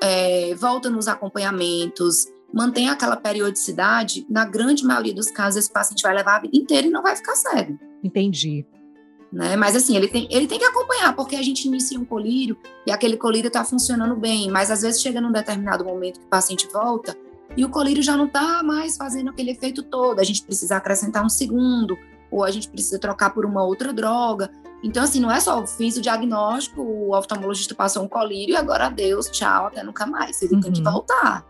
é, 0.00 0.52
volta 0.56 0.90
nos 0.90 1.06
acompanhamentos, 1.06 2.26
mantém 2.52 2.88
aquela 2.88 3.16
periodicidade, 3.16 4.26
na 4.28 4.44
grande 4.44 4.84
maioria 4.84 5.14
dos 5.14 5.30
casos, 5.30 5.60
esse 5.60 5.72
paciente 5.72 6.02
vai 6.02 6.14
levar 6.14 6.36
a 6.36 6.40
vida 6.40 6.56
inteira 6.56 6.86
e 6.86 6.90
não 6.90 7.02
vai 7.02 7.14
ficar 7.16 7.34
cego. 7.34 7.78
Entendi. 8.02 8.66
Né? 9.32 9.56
Mas 9.56 9.76
assim, 9.76 9.94
ele 9.96 10.08
tem, 10.08 10.26
ele 10.30 10.46
tem 10.46 10.58
que 10.58 10.64
acompanhar, 10.64 11.14
porque 11.14 11.36
a 11.36 11.42
gente 11.42 11.66
inicia 11.68 12.00
um 12.00 12.04
colírio 12.04 12.56
e 12.86 12.90
aquele 12.90 13.16
colírio 13.16 13.48
está 13.48 13.62
funcionando 13.62 14.16
bem, 14.16 14.50
mas 14.50 14.70
às 14.70 14.80
vezes 14.80 15.02
chega 15.02 15.20
num 15.20 15.30
determinado 15.30 15.84
momento 15.84 16.20
que 16.20 16.26
o 16.26 16.28
paciente 16.28 16.66
volta 16.72 17.16
e 17.56 17.64
o 17.64 17.68
colírio 17.68 18.02
já 18.02 18.16
não 18.16 18.26
está 18.26 18.62
mais 18.62 18.96
fazendo 18.96 19.30
aquele 19.30 19.50
efeito 19.50 19.82
todo. 19.82 20.18
A 20.18 20.24
gente 20.24 20.42
precisa 20.42 20.76
acrescentar 20.76 21.24
um 21.24 21.28
segundo, 21.28 21.98
ou 22.30 22.44
a 22.44 22.50
gente 22.50 22.68
precisa 22.68 22.98
trocar 22.98 23.30
por 23.30 23.44
uma 23.44 23.62
outra 23.62 23.92
droga. 23.92 24.50
Então, 24.82 25.02
assim, 25.02 25.18
não 25.18 25.30
é 25.30 25.40
só 25.40 25.66
fiz 25.66 25.96
o 25.96 26.00
diagnóstico, 26.00 26.80
o 26.80 27.16
oftalmologista 27.16 27.74
passou 27.74 28.04
um 28.04 28.08
colírio 28.08 28.52
e 28.52 28.56
agora 28.56 28.86
adeus, 28.86 29.26
tchau, 29.26 29.66
até 29.66 29.82
nunca 29.82 30.06
mais. 30.06 30.40
Ele 30.40 30.54
uhum. 30.54 30.60
tem 30.60 30.72
que 30.72 30.78
uhum. 30.78 30.92
voltar. 30.92 31.44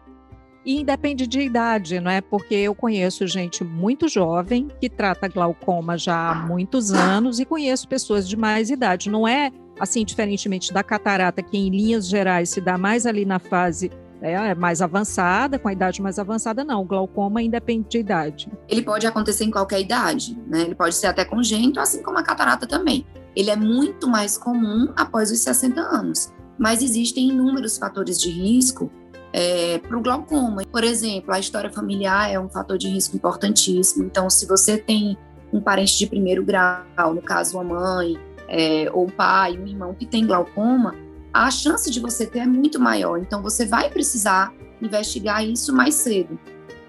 E 0.69 0.81
independe 0.81 1.27
de 1.27 1.41
idade, 1.41 1.99
não 1.99 2.11
é? 2.11 2.21
Porque 2.21 2.55
eu 2.55 2.75
conheço 2.75 3.27
gente 3.27 3.65
muito 3.65 4.07
jovem 4.07 4.69
que 4.79 4.91
trata 4.91 5.27
glaucoma 5.27 5.97
já 5.97 6.31
há 6.31 6.35
muitos 6.35 6.93
anos 6.93 7.41
e 7.41 7.47
conheço 7.47 7.89
pessoas 7.89 8.29
de 8.29 8.37
mais 8.37 8.69
idade. 8.69 9.09
Não 9.09 9.27
é 9.27 9.51
assim, 9.81 10.05
diferentemente 10.05 10.71
da 10.71 10.83
catarata, 10.83 11.43
que 11.43 11.57
em 11.57 11.71
linhas 11.71 12.07
gerais 12.07 12.51
se 12.51 12.61
dá 12.61 12.77
mais 12.77 13.07
ali 13.07 13.25
na 13.25 13.39
fase 13.39 13.91
é, 14.21 14.55
mais 14.55 14.83
avançada, 14.83 15.59
com 15.59 15.69
a 15.69 15.73
idade 15.73 16.03
mais 16.03 16.19
avançada, 16.19 16.63
não. 16.63 16.83
O 16.83 16.85
glaucoma 16.85 17.41
independe 17.41 17.89
de 17.89 17.99
idade. 18.01 18.53
Ele 18.69 18.83
pode 18.83 19.07
acontecer 19.07 19.45
em 19.45 19.51
qualquer 19.51 19.81
idade, 19.81 20.39
né? 20.47 20.61
Ele 20.61 20.75
pode 20.75 20.95
ser 20.97 21.07
até 21.07 21.25
congênito, 21.25 21.81
assim 21.81 22.03
como 22.03 22.19
a 22.19 22.23
catarata 22.23 22.67
também. 22.67 23.07
Ele 23.35 23.49
é 23.49 23.57
muito 23.57 24.07
mais 24.07 24.37
comum 24.37 24.93
após 24.95 25.31
os 25.31 25.39
60 25.39 25.81
anos. 25.81 26.31
Mas 26.59 26.83
existem 26.83 27.31
inúmeros 27.31 27.79
fatores 27.79 28.21
de 28.21 28.29
risco 28.29 28.93
é, 29.33 29.79
para 29.79 29.97
o 29.97 30.01
glaucoma. 30.01 30.65
Por 30.65 30.85
exemplo, 30.85 31.33
a 31.33 31.39
história 31.39 31.71
familiar 31.71 32.31
é 32.31 32.39
um 32.39 32.49
fator 32.49 32.79
de 32.79 32.89
risco 32.89 33.17
importantíssimo. 33.17 34.05
Então, 34.05 34.29
se 34.31 34.47
você 34.47 34.79
tem 34.79 35.17
um 35.53 35.61
parente 35.61 35.97
de 35.97 36.07
primeiro 36.07 36.45
grau, 36.45 37.15
no 37.15 37.23
caso 37.23 37.59
uma 37.59 37.65
mãe, 37.65 38.19
é, 38.49 38.91
ou 38.93 39.07
um 39.07 39.11
pai, 39.11 39.59
um 39.59 39.67
irmão 39.67 39.95
que 39.95 40.07
tem 40.07 40.27
glaucoma, 40.27 40.95
a 41.33 41.51
chance 41.51 41.91
de 41.91 42.01
você 42.01 42.27
ter 42.27 42.41
é 42.41 42.47
muito 42.47 42.81
maior. 42.81 43.19
Então, 43.19 43.43
você 43.43 43.67
vai 43.67 43.91
precisar 43.91 44.53
investigar 44.81 45.45
isso 45.45 45.75
mais 45.75 45.95
cedo, 45.95 46.39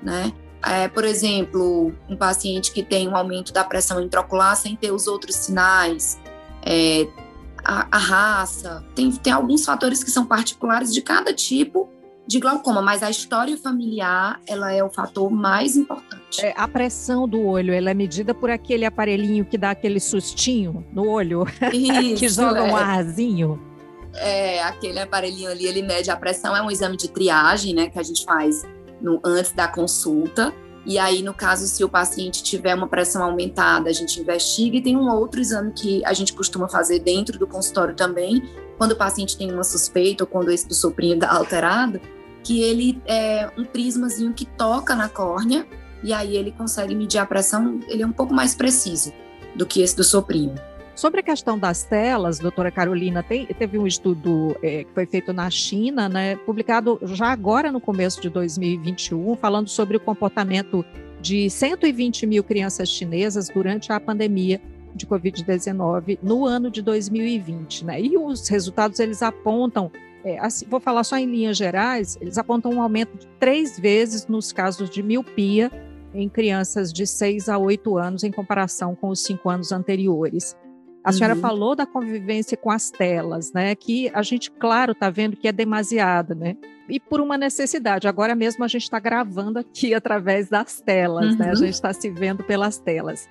né? 0.01 0.31
É, 0.65 0.89
por 0.89 1.05
exemplo, 1.05 1.93
um 2.09 2.17
paciente 2.17 2.73
que 2.73 2.83
tem 2.83 3.07
um 3.07 3.15
aumento 3.15 3.53
da 3.53 3.63
pressão 3.63 4.01
intraocular 4.01 4.57
sem 4.57 4.75
ter 4.75 4.91
os 4.91 5.07
outros 5.07 5.35
sinais, 5.35 6.19
é, 6.61 7.07
a, 7.63 7.87
a, 7.89 7.97
raça, 7.97 8.83
tem, 8.93 9.09
tem 9.11 9.31
alguns 9.31 9.63
fatores 9.63 10.03
que 10.03 10.11
são 10.11 10.25
particulares 10.25 10.93
de 10.93 11.01
cada 11.01 11.33
tipo 11.33 11.89
de 12.27 12.39
glaucoma, 12.39 12.81
mas 12.81 13.01
a 13.01 13.09
história 13.09 13.57
familiar 13.57 14.39
ela 14.47 14.71
é 14.71 14.83
o 14.83 14.89
fator 14.89 15.31
mais 15.31 15.75
importante. 15.75 16.45
É, 16.45 16.53
a 16.55 16.67
pressão 16.67 17.27
do 17.27 17.41
olho 17.41 17.73
ela 17.73 17.89
é 17.89 17.93
medida 17.93 18.33
por 18.33 18.49
aquele 18.51 18.85
aparelhinho 18.85 19.43
que 19.45 19.57
dá 19.57 19.71
aquele 19.71 19.99
sustinho 19.99 20.85
no 20.93 21.07
olho, 21.07 21.45
Isso, 21.73 22.15
que 22.15 22.29
joga 22.29 22.63
um 22.63 22.77
é. 22.77 22.83
arzinho. 22.83 23.59
É, 24.13 24.63
aquele 24.63 24.99
aparelhinho 24.99 25.49
ali, 25.49 25.65
ele 25.65 25.81
mede 25.81 26.09
a 26.11 26.15
pressão, 26.15 26.55
é 26.55 26.61
um 26.61 26.69
exame 26.69 26.97
de 26.97 27.09
triagem, 27.09 27.73
né, 27.73 27.89
que 27.89 27.99
a 27.99 28.03
gente 28.03 28.23
faz 28.23 28.63
no, 29.01 29.19
antes 29.23 29.51
da 29.51 29.67
consulta. 29.67 30.53
E 30.85 30.97
aí, 30.97 31.21
no 31.21 31.33
caso, 31.33 31.67
se 31.67 31.83
o 31.83 31.89
paciente 31.89 32.41
tiver 32.41 32.73
uma 32.73 32.87
pressão 32.87 33.23
aumentada, 33.23 33.89
a 33.89 33.93
gente 33.93 34.19
investiga 34.19 34.77
e 34.77 34.81
tem 34.81 34.95
um 34.95 35.09
outro 35.09 35.39
exame 35.39 35.71
que 35.71 36.03
a 36.05 36.13
gente 36.13 36.33
costuma 36.33 36.67
fazer 36.67 36.99
dentro 36.99 37.37
do 37.37 37.45
consultório 37.45 37.95
também, 37.95 38.41
quando 38.79 38.93
o 38.93 38.95
paciente 38.95 39.37
tem 39.37 39.51
uma 39.51 39.63
suspeita 39.63 40.23
ou 40.23 40.27
quando 40.27 40.49
esse 40.51 40.65
do 40.65 40.73
soprinho 40.73 41.15
está 41.15 41.29
alterado, 41.35 41.99
que 42.41 42.63
ele 42.63 42.99
é 43.05 43.51
um 43.57 43.65
prismazinho 43.65 44.33
que 44.33 44.45
toca 44.45 44.95
na 44.95 45.09
córnea 45.09 45.67
e 46.01 46.13
aí 46.13 46.37
ele 46.37 46.51
consegue 46.51 46.95
medir 46.95 47.17
a 47.17 47.25
pressão, 47.25 47.81
ele 47.89 48.01
é 48.01 48.07
um 48.07 48.11
pouco 48.13 48.33
mais 48.33 48.55
preciso 48.55 49.11
do 49.53 49.65
que 49.65 49.81
esse 49.81 49.97
do 49.97 50.03
soprinho. 50.03 50.55
Sobre 50.95 51.19
a 51.19 51.23
questão 51.23 51.59
das 51.59 51.83
telas, 51.83 52.39
doutora 52.39 52.71
Carolina, 52.71 53.21
tem, 53.21 53.45
teve 53.45 53.77
um 53.77 53.85
estudo 53.85 54.55
é, 54.63 54.85
que 54.85 54.93
foi 54.93 55.05
feito 55.05 55.33
na 55.33 55.49
China, 55.49 56.07
né, 56.07 56.37
publicado 56.37 56.99
já 57.03 57.27
agora 57.27 57.73
no 57.73 57.81
começo 57.81 58.21
de 58.21 58.29
2021, 58.29 59.35
falando 59.35 59.67
sobre 59.67 59.97
o 59.97 59.99
comportamento 59.99 60.85
de 61.21 61.49
120 61.49 62.25
mil 62.25 62.45
crianças 62.45 62.87
chinesas 62.87 63.49
durante 63.49 63.91
a 63.91 63.99
pandemia 63.99 64.61
de 64.99 65.07
Covid-19 65.07 66.19
no 66.21 66.45
ano 66.45 66.69
de 66.69 66.81
2020. 66.81 67.85
Né? 67.85 68.01
E 68.01 68.17
os 68.17 68.47
resultados 68.47 68.99
eles 68.99 69.21
apontam 69.21 69.91
é, 70.23 70.37
assim, 70.39 70.65
vou 70.69 70.81
falar 70.81 71.03
só 71.05 71.17
em 71.17 71.25
linhas 71.25 71.55
gerais, 71.55 72.17
eles 72.19 72.37
apontam 72.37 72.73
um 72.73 72.81
aumento 72.81 73.17
de 73.17 73.25
três 73.39 73.79
vezes 73.79 74.27
nos 74.27 74.51
casos 74.51 74.89
de 74.89 75.01
miopia 75.01 75.71
em 76.13 76.27
crianças 76.27 76.91
de 76.91 77.07
6 77.07 77.47
a 77.47 77.57
8 77.57 77.97
anos 77.97 78.23
em 78.23 78.31
comparação 78.31 78.95
com 78.95 79.09
os 79.09 79.23
cinco 79.23 79.49
anos 79.49 79.71
anteriores. 79.71 80.57
A 81.03 81.13
senhora 81.13 81.35
uhum. 81.35 81.41
falou 81.41 81.75
da 81.75 81.85
convivência 81.85 82.57
com 82.57 82.69
as 82.69 82.91
telas, 82.91 83.53
né? 83.53 83.73
Que 83.73 84.11
a 84.13 84.21
gente, 84.21 84.51
claro, 84.51 84.91
está 84.91 85.09
vendo 85.09 85.37
que 85.37 85.47
é 85.47 85.51
demasiada, 85.51 86.35
né? 86.35 86.57
E 86.89 86.99
por 86.99 87.21
uma 87.21 87.37
necessidade. 87.37 88.07
Agora 88.07 88.35
mesmo 88.35 88.65
a 88.65 88.67
gente 88.67 88.83
está 88.83 88.99
gravando 88.99 89.59
aqui 89.59 89.93
através 89.95 90.49
das 90.49 90.81
telas, 90.81 91.31
uhum. 91.31 91.37
né? 91.37 91.45
A 91.45 91.49
uhum. 91.49 91.55
gente 91.55 91.73
está 91.73 91.93
se 91.93 92.09
vendo 92.09 92.43
pelas 92.43 92.77
telas. 92.77 93.29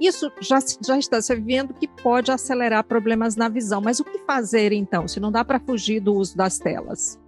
Isso 0.00 0.30
já, 0.40 0.58
já 0.84 0.98
está 0.98 1.20
se 1.20 1.34
vendo 1.36 1.74
que 1.74 1.86
pode 1.86 2.30
acelerar 2.30 2.84
problemas 2.84 3.36
na 3.36 3.48
visão. 3.48 3.80
Mas 3.80 4.00
o 4.00 4.04
que 4.04 4.18
fazer 4.26 4.72
então, 4.72 5.06
se 5.06 5.20
não 5.20 5.30
dá 5.30 5.44
para 5.44 5.60
fugir 5.60 6.00
do 6.00 6.14
uso 6.14 6.36
das 6.36 6.58
telas? 6.58 7.18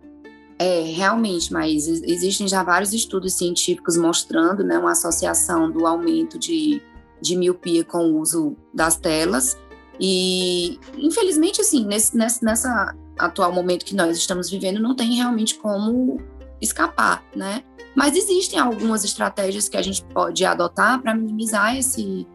É, 0.59 0.83
realmente, 0.83 1.53
mas 1.53 1.87
existem 1.87 2.47
já 2.47 2.63
vários 2.63 2.93
estudos 2.93 3.35
científicos 3.35 3.97
mostrando 3.97 4.63
né, 4.63 4.79
uma 4.79 4.93
associação 4.93 5.71
do 5.71 5.87
aumento 5.87 6.39
de, 6.39 6.81
de 7.21 7.37
miopia 7.37 7.85
com 7.85 7.99
o 7.99 8.21
uso 8.21 8.57
das 8.73 8.97
telas. 8.97 9.59
E, 10.01 10.79
infelizmente, 10.97 11.61
assim, 11.61 11.85
nesse, 11.85 12.17
nesse 12.17 12.45
nessa 12.45 12.95
atual 13.19 13.53
momento 13.53 13.85
que 13.85 13.95
nós 13.95 14.17
estamos 14.17 14.51
vivendo, 14.51 14.81
não 14.81 14.95
tem 14.95 15.15
realmente 15.15 15.57
como 15.57 16.21
escapar, 16.61 17.25
né? 17.35 17.63
Mas 17.95 18.17
existem 18.17 18.59
algumas 18.59 19.05
estratégias 19.05 19.69
que 19.69 19.77
a 19.77 19.83
gente 19.83 20.05
pode 20.07 20.45
adotar 20.45 21.01
para 21.01 21.15
minimizar 21.15 21.77
esse, 21.77 22.27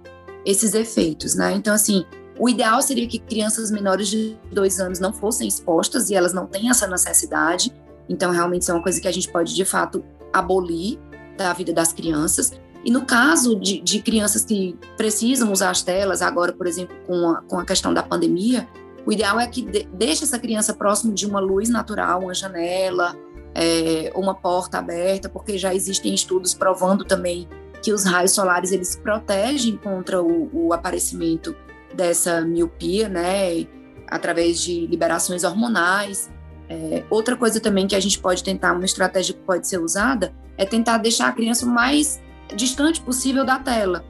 esses 0.45 0.73
efeitos, 0.73 1.35
né? 1.35 1.53
Então, 1.53 1.73
assim, 1.73 2.05
o 2.39 2.47
ideal 2.47 2.81
seria 2.81 3.07
que 3.07 3.19
crianças 3.19 3.69
menores 3.69 4.07
de 4.07 4.37
dois 4.51 4.79
anos 4.79 4.99
não 4.99 5.11
fossem 5.11 5.47
expostas 5.47 6.09
e 6.09 6.15
elas 6.15 6.33
não 6.33 6.47
têm 6.47 6.69
essa 6.69 6.87
necessidade. 6.87 7.73
Então, 8.07 8.31
realmente, 8.31 8.63
isso 8.63 8.71
é 8.71 8.73
uma 8.73 8.83
coisa 8.83 8.99
que 8.99 9.07
a 9.07 9.11
gente 9.11 9.29
pode, 9.29 9.53
de 9.53 9.65
fato, 9.65 10.03
abolir 10.31 10.97
da 11.37 11.51
vida 11.53 11.73
das 11.73 11.91
crianças. 11.93 12.51
E 12.83 12.89
no 12.89 13.05
caso 13.05 13.59
de, 13.59 13.81
de 13.81 14.01
crianças 14.01 14.45
que 14.45 14.77
precisam 14.95 15.51
usar 15.51 15.69
as 15.69 15.81
telas, 15.83 16.21
agora, 16.21 16.53
por 16.53 16.65
exemplo, 16.65 16.95
com 17.05 17.29
a, 17.29 17.41
com 17.41 17.59
a 17.59 17.65
questão 17.65 17.93
da 17.93 18.01
pandemia, 18.01 18.67
O 19.05 19.11
ideal 19.11 19.39
é 19.39 19.47
que 19.47 19.63
de, 19.63 19.87
deixe 19.93 20.23
essa 20.23 20.37
criança 20.37 20.71
próximo 20.71 21.13
de 21.13 21.25
uma 21.25 21.39
luz 21.39 21.67
natural, 21.67 22.21
uma 22.21 22.33
janela, 22.33 23.15
é, 23.55 24.11
uma 24.15 24.35
porta 24.35 24.77
aberta, 24.77 25.27
porque 25.27 25.57
já 25.57 25.73
existem 25.73 26.13
estudos 26.13 26.53
provando 26.53 27.03
também 27.03 27.47
que 27.81 27.93
os 27.93 28.05
raios 28.05 28.31
solares 28.31 28.71
eles 28.71 28.95
protegem 28.95 29.77
contra 29.77 30.21
o, 30.21 30.49
o 30.53 30.73
aparecimento 30.73 31.55
dessa 31.93 32.41
miopia, 32.41 33.09
né, 33.09 33.67
através 34.07 34.61
de 34.61 34.85
liberações 34.87 35.43
hormonais. 35.43 36.29
É, 36.67 37.03
outra 37.09 37.35
coisa 37.35 37.59
também 37.59 37.87
que 37.87 37.95
a 37.95 37.99
gente 37.99 38.19
pode 38.19 38.43
tentar, 38.43 38.73
uma 38.73 38.85
estratégia 38.85 39.33
que 39.33 39.41
pode 39.41 39.67
ser 39.67 39.79
usada, 39.79 40.33
é 40.57 40.65
tentar 40.65 40.97
deixar 40.97 41.27
a 41.27 41.31
criança 41.31 41.65
o 41.65 41.69
mais 41.69 42.21
distante 42.55 43.01
possível 43.01 43.45
da 43.45 43.57
tela. 43.59 44.05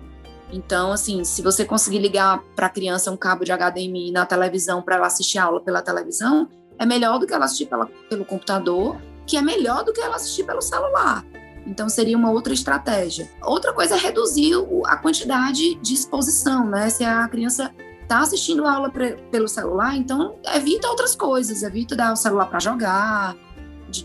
Então, 0.52 0.92
assim, 0.92 1.24
se 1.24 1.42
você 1.42 1.64
conseguir 1.64 2.00
ligar 2.00 2.44
para 2.56 2.66
a 2.66 2.70
criança 2.70 3.12
um 3.12 3.18
cabo 3.18 3.46
de 3.46 3.52
HDMI 3.52 4.12
na 4.12 4.26
televisão 4.26 4.82
para 4.82 4.96
ela 4.96 5.08
assistir 5.08 5.38
a 5.38 5.44
aula 5.44 5.62
pela 5.62 5.82
televisão, 5.82 6.50
é 6.78 6.86
melhor 6.86 7.20
do 7.20 7.28
que 7.28 7.34
ela 7.34 7.46
assistir 7.46 7.68
pela, 7.68 7.86
pelo 8.10 8.26
computador, 8.26 8.98
que 9.28 9.38
é 9.38 9.42
melhor 9.42 9.84
do 9.84 9.94
que 9.94 10.02
ela 10.02 10.16
assistir 10.16 10.44
pelo 10.44 10.62
celular. 10.62 11.24
Então, 11.70 11.88
seria 11.88 12.18
uma 12.18 12.32
outra 12.32 12.52
estratégia. 12.52 13.30
Outra 13.44 13.72
coisa 13.72 13.96
é 13.96 13.98
reduzir 14.00 14.54
a 14.88 14.98
quantidade 14.98 15.76
de 15.76 15.94
exposição, 15.94 16.68
né? 16.68 16.90
Se 16.90 17.04
a 17.06 17.28
criança 17.28 17.72
está 18.02 18.22
assistindo 18.22 18.66
a 18.66 18.74
aula 18.74 18.92
pelo 19.32 19.48
celular, 19.48 19.96
então 19.96 20.40
evita 20.56 20.88
outras 20.88 21.16
coisas, 21.16 21.62
evita 21.62 21.96
dar 21.96 22.12
o 22.12 22.16
celular 22.16 22.48
para 22.48 22.60
jogar, 22.60 23.36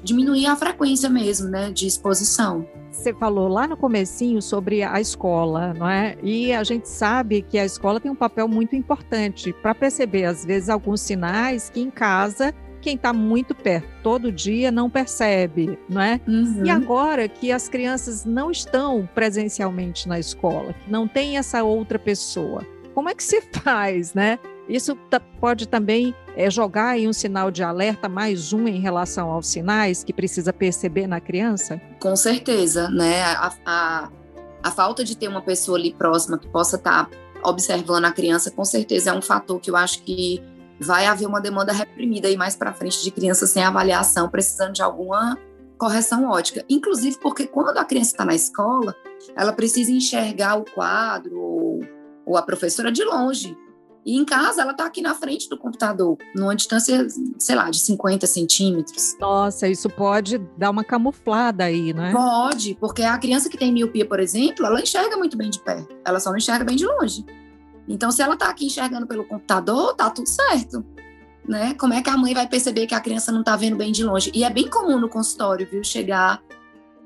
diminuir 0.02 0.46
a 0.46 0.54
frequência 0.54 1.08
mesmo, 1.08 1.48
né, 1.48 1.70
de 1.70 1.86
exposição. 1.86 2.68
Você 2.92 3.14
falou 3.14 3.48
lá 3.48 3.66
no 3.66 3.76
comecinho 3.76 4.42
sobre 4.42 4.82
a 4.82 5.00
escola, 5.00 5.72
não 5.74 5.88
é? 5.88 6.16
E 6.22 6.52
a 6.52 6.62
gente 6.62 6.88
sabe 6.88 7.42
que 7.42 7.58
a 7.58 7.64
escola 7.64 7.98
tem 7.98 8.10
um 8.10 8.14
papel 8.14 8.46
muito 8.46 8.76
importante 8.76 9.52
para 9.54 9.74
perceber, 9.74 10.26
às 10.26 10.44
vezes, 10.44 10.68
alguns 10.68 11.00
sinais 11.00 11.70
que 11.70 11.80
em 11.80 11.90
casa 11.90 12.54
quem 12.84 12.96
está 12.96 13.14
muito 13.14 13.54
perto 13.54 13.88
todo 14.02 14.30
dia 14.30 14.70
não 14.70 14.90
percebe, 14.90 15.78
não 15.88 16.02
é? 16.02 16.20
Uhum. 16.28 16.66
E 16.66 16.68
agora 16.70 17.26
que 17.26 17.50
as 17.50 17.66
crianças 17.66 18.26
não 18.26 18.50
estão 18.50 19.08
presencialmente 19.14 20.06
na 20.06 20.20
escola, 20.20 20.74
que 20.74 20.90
não 20.90 21.08
tem 21.08 21.38
essa 21.38 21.64
outra 21.64 21.98
pessoa, 21.98 22.62
como 22.94 23.08
é 23.08 23.14
que 23.14 23.24
se 23.24 23.40
faz, 23.64 24.12
né? 24.12 24.38
Isso 24.68 24.96
pode 25.40 25.66
também 25.66 26.14
é, 26.36 26.50
jogar 26.50 26.90
aí 26.90 27.08
um 27.08 27.12
sinal 27.12 27.50
de 27.50 27.62
alerta, 27.62 28.06
mais 28.06 28.52
um 28.52 28.68
em 28.68 28.80
relação 28.80 29.30
aos 29.30 29.46
sinais 29.46 30.04
que 30.04 30.12
precisa 30.12 30.52
perceber 30.52 31.06
na 31.06 31.20
criança? 31.20 31.80
Com 32.00 32.14
certeza, 32.14 32.90
né? 32.90 33.22
A, 33.22 33.52
a, 33.64 34.08
a 34.62 34.70
falta 34.70 35.02
de 35.02 35.16
ter 35.16 35.28
uma 35.28 35.42
pessoa 35.42 35.78
ali 35.78 35.94
próxima 35.94 36.38
que 36.38 36.48
possa 36.48 36.76
estar 36.76 37.06
tá 37.06 37.16
observando 37.42 38.04
a 38.04 38.12
criança, 38.12 38.50
com 38.50 38.64
certeza 38.64 39.10
é 39.10 39.12
um 39.12 39.22
fator 39.22 39.58
que 39.58 39.70
eu 39.70 39.76
acho 39.76 40.02
que 40.02 40.42
vai 40.80 41.06
haver 41.06 41.26
uma 41.26 41.40
demanda 41.40 41.72
reprimida 41.72 42.28
aí 42.28 42.36
mais 42.36 42.56
para 42.56 42.72
frente 42.72 43.02
de 43.02 43.10
crianças 43.10 43.50
sem 43.50 43.62
avaliação, 43.62 44.28
precisando 44.28 44.72
de 44.72 44.82
alguma 44.82 45.38
correção 45.78 46.28
ótica. 46.28 46.64
Inclusive 46.68 47.18
porque 47.18 47.46
quando 47.46 47.78
a 47.78 47.84
criança 47.84 48.12
está 48.12 48.24
na 48.24 48.34
escola, 48.34 48.94
ela 49.36 49.52
precisa 49.52 49.90
enxergar 49.90 50.56
o 50.56 50.64
quadro 50.64 51.38
ou, 51.38 51.80
ou 52.26 52.36
a 52.36 52.42
professora 52.42 52.90
de 52.90 53.04
longe. 53.04 53.56
E 54.06 54.18
em 54.18 54.24
casa, 54.24 54.60
ela 54.60 54.72
está 54.72 54.84
aqui 54.84 55.00
na 55.00 55.14
frente 55.14 55.48
do 55.48 55.56
computador, 55.56 56.18
numa 56.36 56.54
distância, 56.54 57.06
sei 57.38 57.56
lá, 57.56 57.70
de 57.70 57.80
50 57.80 58.26
centímetros. 58.26 59.16
Nossa, 59.18 59.66
isso 59.66 59.88
pode 59.88 60.36
dar 60.58 60.70
uma 60.70 60.84
camuflada 60.84 61.64
aí, 61.64 61.94
né? 61.94 62.12
Pode, 62.12 62.74
porque 62.74 63.02
a 63.02 63.16
criança 63.16 63.48
que 63.48 63.56
tem 63.56 63.72
miopia, 63.72 64.04
por 64.06 64.20
exemplo, 64.20 64.66
ela 64.66 64.78
enxerga 64.80 65.16
muito 65.16 65.38
bem 65.38 65.48
de 65.48 65.58
pé, 65.58 65.86
ela 66.04 66.20
só 66.20 66.28
não 66.28 66.36
enxerga 66.36 66.64
bem 66.64 66.76
de 66.76 66.84
longe. 66.84 67.24
Então, 67.88 68.10
se 68.10 68.22
ela 68.22 68.34
está 68.34 68.48
aqui 68.48 68.66
enxergando 68.66 69.06
pelo 69.06 69.24
computador, 69.24 69.94
tá 69.94 70.10
tudo 70.10 70.28
certo. 70.28 70.84
Né? 71.46 71.74
Como 71.74 71.92
é 71.92 72.02
que 72.02 72.08
a 72.08 72.16
mãe 72.16 72.32
vai 72.32 72.48
perceber 72.48 72.86
que 72.86 72.94
a 72.94 73.00
criança 73.00 73.30
não 73.30 73.40
está 73.40 73.54
vendo 73.54 73.76
bem 73.76 73.92
de 73.92 74.02
longe? 74.02 74.30
E 74.34 74.44
é 74.44 74.50
bem 74.50 74.68
comum 74.68 74.98
no 74.98 75.08
consultório, 75.08 75.68
viu? 75.70 75.84
Chegar 75.84 76.42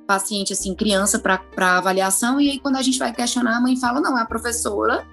paciente, 0.07 0.55
assim, 0.55 0.75
criança 0.75 1.19
para 1.19 1.77
avaliação, 1.77 2.41
e 2.41 2.51
aí 2.51 2.59
quando 2.59 2.77
a 2.77 2.83
gente 2.83 2.99
vai 2.99 3.13
questionar, 3.13 3.59
a 3.59 3.61
mãe 3.61 3.77
fala: 3.77 4.01
não, 4.01 4.17
a 4.17 4.25
professora 4.25 5.07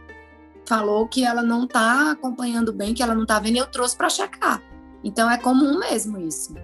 falou 0.65 1.05
que 1.05 1.25
ela 1.25 1.43
não 1.43 1.65
está 1.65 2.11
acompanhando 2.11 2.71
bem, 2.71 2.93
que 2.93 3.03
ela 3.03 3.13
não 3.13 3.23
está 3.23 3.37
vendo, 3.37 3.55
e 3.55 3.59
eu 3.59 3.67
trouxe 3.67 3.97
para 3.97 4.07
checar. 4.07 4.63
Então 5.03 5.29
é 5.29 5.37
comum 5.37 5.79
mesmo 5.79 6.17
isso. 6.17 6.55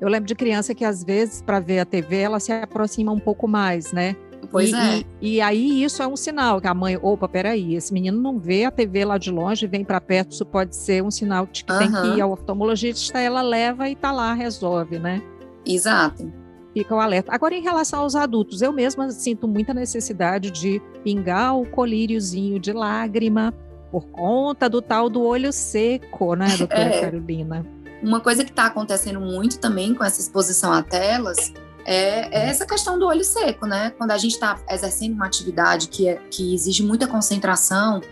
Eu 0.00 0.08
lembro 0.08 0.28
de 0.28 0.34
criança 0.34 0.74
que 0.74 0.84
às 0.84 1.02
vezes 1.02 1.42
para 1.42 1.58
ver 1.58 1.80
a 1.80 1.84
TV 1.84 2.18
ela 2.18 2.38
se 2.38 2.52
aproxima 2.52 3.10
um 3.10 3.18
pouco 3.18 3.48
mais, 3.48 3.90
né? 3.90 4.14
Pois 4.50 4.70
e, 4.70 4.74
é. 4.74 5.04
E, 5.20 5.34
e, 5.36 5.40
aí 5.40 5.82
isso 5.82 6.02
é 6.02 6.06
um 6.06 6.16
sinal 6.16 6.60
que 6.60 6.66
a 6.66 6.74
mãe, 6.74 6.98
opa, 7.00 7.28
peraí, 7.28 7.74
esse 7.74 7.92
menino 7.92 8.20
não 8.20 8.38
vê 8.38 8.64
a 8.64 8.70
TV 8.70 9.04
lá 9.04 9.18
de 9.18 9.30
longe, 9.30 9.66
vem 9.66 9.84
para 9.84 10.00
perto, 10.00 10.32
isso 10.32 10.46
pode 10.46 10.74
ser 10.74 11.02
um 11.02 11.10
sinal 11.10 11.46
de 11.46 11.64
que 11.64 11.72
uhum. 11.72 11.78
tem 11.78 11.92
que 11.92 12.06
ir 12.16 12.20
ao 12.20 12.32
oftalmologista, 12.32 13.18
ela 13.18 13.42
leva 13.42 13.88
e 13.88 13.96
tá 13.96 14.10
lá, 14.10 14.32
resolve, 14.32 14.98
né? 14.98 15.22
Exato 15.66 16.32
fica 16.78 16.94
o 16.94 17.00
alerta. 17.00 17.34
Agora, 17.34 17.54
em 17.54 17.62
relação 17.62 18.00
aos 18.00 18.14
adultos, 18.14 18.62
eu 18.62 18.72
mesma 18.72 19.10
sinto 19.10 19.48
muita 19.48 19.74
necessidade 19.74 20.50
de 20.50 20.80
pingar 21.02 21.56
o 21.56 21.66
colíriozinho 21.66 22.58
de 22.58 22.72
lágrima 22.72 23.52
por 23.90 24.06
conta 24.08 24.68
do 24.68 24.82
tal 24.82 25.08
do 25.08 25.22
olho 25.22 25.52
seco, 25.52 26.34
né, 26.34 26.46
doutora 26.56 26.80
é. 26.80 27.00
Carolina? 27.00 27.66
Uma 28.02 28.20
coisa 28.20 28.44
que 28.44 28.50
está 28.50 28.66
acontecendo 28.66 29.20
muito 29.20 29.58
também 29.58 29.92
com 29.94 30.04
essa 30.04 30.20
exposição 30.20 30.72
a 30.72 30.82
telas 30.82 31.52
é, 31.90 32.28
é, 32.30 32.50
essa 32.50 32.66
questão 32.66 32.98
do 32.98 33.06
olho 33.06 33.24
seco, 33.24 33.66
né? 33.66 33.88
Quando 33.96 34.10
a 34.10 34.18
gente 34.18 34.32
está 34.32 34.60
exercendo 34.68 35.14
uma 35.14 35.24
atividade 35.24 35.88
que, 35.88 36.06
é, 36.06 36.16
que 36.30 36.54
exige 36.54 36.82
muita 36.82 37.06
concentração, 37.06 38.02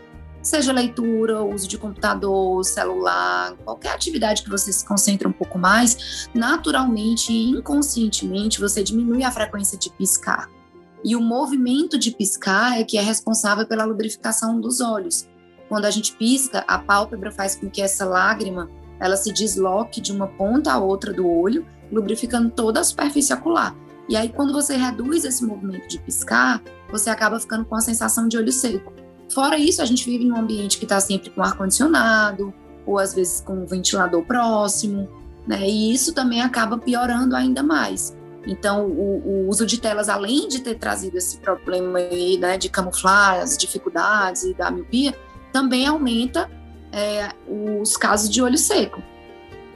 seja 0.40 0.72
leitura, 0.72 1.42
uso 1.42 1.68
de 1.68 1.76
computador, 1.76 2.64
celular, 2.64 3.52
qualquer 3.66 3.90
atividade 3.90 4.42
que 4.42 4.48
você 4.48 4.72
se 4.72 4.82
concentre 4.82 5.28
um 5.28 5.32
pouco 5.32 5.58
mais, 5.58 6.26
naturalmente 6.32 7.30
e 7.30 7.50
inconscientemente 7.50 8.60
você 8.60 8.82
diminui 8.82 9.22
a 9.22 9.30
frequência 9.30 9.78
de 9.78 9.90
piscar. 9.90 10.48
E 11.04 11.14
o 11.14 11.20
movimento 11.20 11.98
de 11.98 12.12
piscar 12.12 12.80
é 12.80 12.82
que 12.82 12.96
é 12.96 13.02
responsável 13.02 13.66
pela 13.66 13.84
lubrificação 13.84 14.58
dos 14.58 14.80
olhos. 14.80 15.28
Quando 15.68 15.84
a 15.84 15.90
gente 15.90 16.14
pisca, 16.14 16.64
a 16.66 16.78
pálpebra 16.78 17.30
faz 17.30 17.54
com 17.54 17.68
que 17.68 17.82
essa 17.82 18.06
lágrima 18.06 18.70
ela 18.98 19.18
se 19.18 19.30
desloque 19.34 20.00
de 20.00 20.12
uma 20.12 20.26
ponta 20.26 20.72
a 20.72 20.78
outra 20.78 21.12
do 21.12 21.28
olho, 21.28 21.66
lubrificando 21.90 22.50
toda 22.50 22.80
a 22.80 22.84
superfície 22.84 23.32
ocular. 23.32 23.74
E 24.08 24.16
aí, 24.16 24.28
quando 24.28 24.52
você 24.52 24.76
reduz 24.76 25.24
esse 25.24 25.44
movimento 25.44 25.88
de 25.88 25.98
piscar, 25.98 26.62
você 26.90 27.10
acaba 27.10 27.40
ficando 27.40 27.64
com 27.64 27.74
a 27.74 27.80
sensação 27.80 28.28
de 28.28 28.36
olho 28.36 28.52
seco. 28.52 28.92
Fora 29.32 29.58
isso, 29.58 29.82
a 29.82 29.84
gente 29.84 30.04
vive 30.04 30.24
em 30.24 30.32
um 30.32 30.36
ambiente 30.36 30.78
que 30.78 30.84
está 30.84 31.00
sempre 31.00 31.30
com 31.30 31.42
ar-condicionado, 31.42 32.54
ou 32.86 32.98
às 32.98 33.12
vezes 33.12 33.40
com 33.40 33.54
um 33.54 33.66
ventilador 33.66 34.22
próximo, 34.24 35.08
né? 35.46 35.68
E 35.68 35.92
isso 35.92 36.14
também 36.14 36.40
acaba 36.40 36.78
piorando 36.78 37.34
ainda 37.34 37.62
mais. 37.62 38.16
Então, 38.46 38.86
o, 38.86 39.22
o, 39.26 39.48
uso 39.48 39.66
de 39.66 39.80
telas, 39.80 40.08
além 40.08 40.46
de 40.46 40.60
ter 40.60 40.76
trazido 40.76 41.18
esse 41.18 41.38
problema 41.38 41.98
aí, 41.98 42.38
né, 42.38 42.56
de 42.56 42.68
camuflar 42.68 43.40
as 43.40 43.58
dificuldades 43.58 44.44
e 44.44 44.54
da 44.54 44.70
miopia, 44.70 45.12
também 45.52 45.84
aumenta 45.84 46.48
é, 46.92 47.30
os 47.48 47.96
casos 47.96 48.30
de 48.30 48.40
olho 48.40 48.56
seco. 48.56 49.02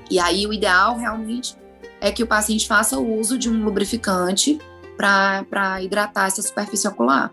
E 0.09 0.21
aí, 0.21 0.47
o 0.47 0.53
ideal 0.53 0.97
realmente 0.97 1.57
é 2.01 2.11
que 2.11 2.23
o 2.23 2.27
paciente 2.27 2.67
faça 2.67 2.99
o 2.99 3.19
uso 3.19 3.39
de 3.39 3.51
um 3.51 3.65
lubrificante 3.65 4.59
para 4.97 5.83
hidratar 5.83 6.27
essa 6.27 6.43
superfície 6.43 6.89
ocular. 6.89 7.33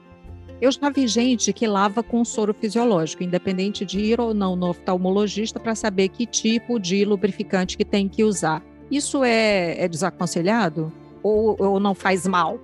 Eu 0.60 0.72
já 0.72 0.90
vi 0.90 1.08
gente 1.08 1.54
que 1.54 1.68
lava 1.68 2.02
com 2.02 2.26
soro 2.26 2.54
fisiológico, 2.54 3.24
independente 3.24 3.86
de 3.86 4.00
ir 4.00 4.20
ou 4.20 4.34
não 4.34 4.56
no 4.56 4.70
oftalmologista 4.70 5.60
para 5.60 5.76
saber 5.76 6.10
que 6.10 6.26
tipo 6.26 6.80
de 6.80 7.06
lubrificante 7.06 7.78
que 7.78 7.86
tem 7.86 8.10
que 8.10 8.24
usar. 8.24 8.64
Isso 8.90 9.24
é, 9.24 9.80
é 9.80 9.88
desaconselhado 9.88 10.92
ou, 11.22 11.56
ou 11.60 11.80
não 11.80 11.94
faz 11.94 12.26
mal? 12.26 12.60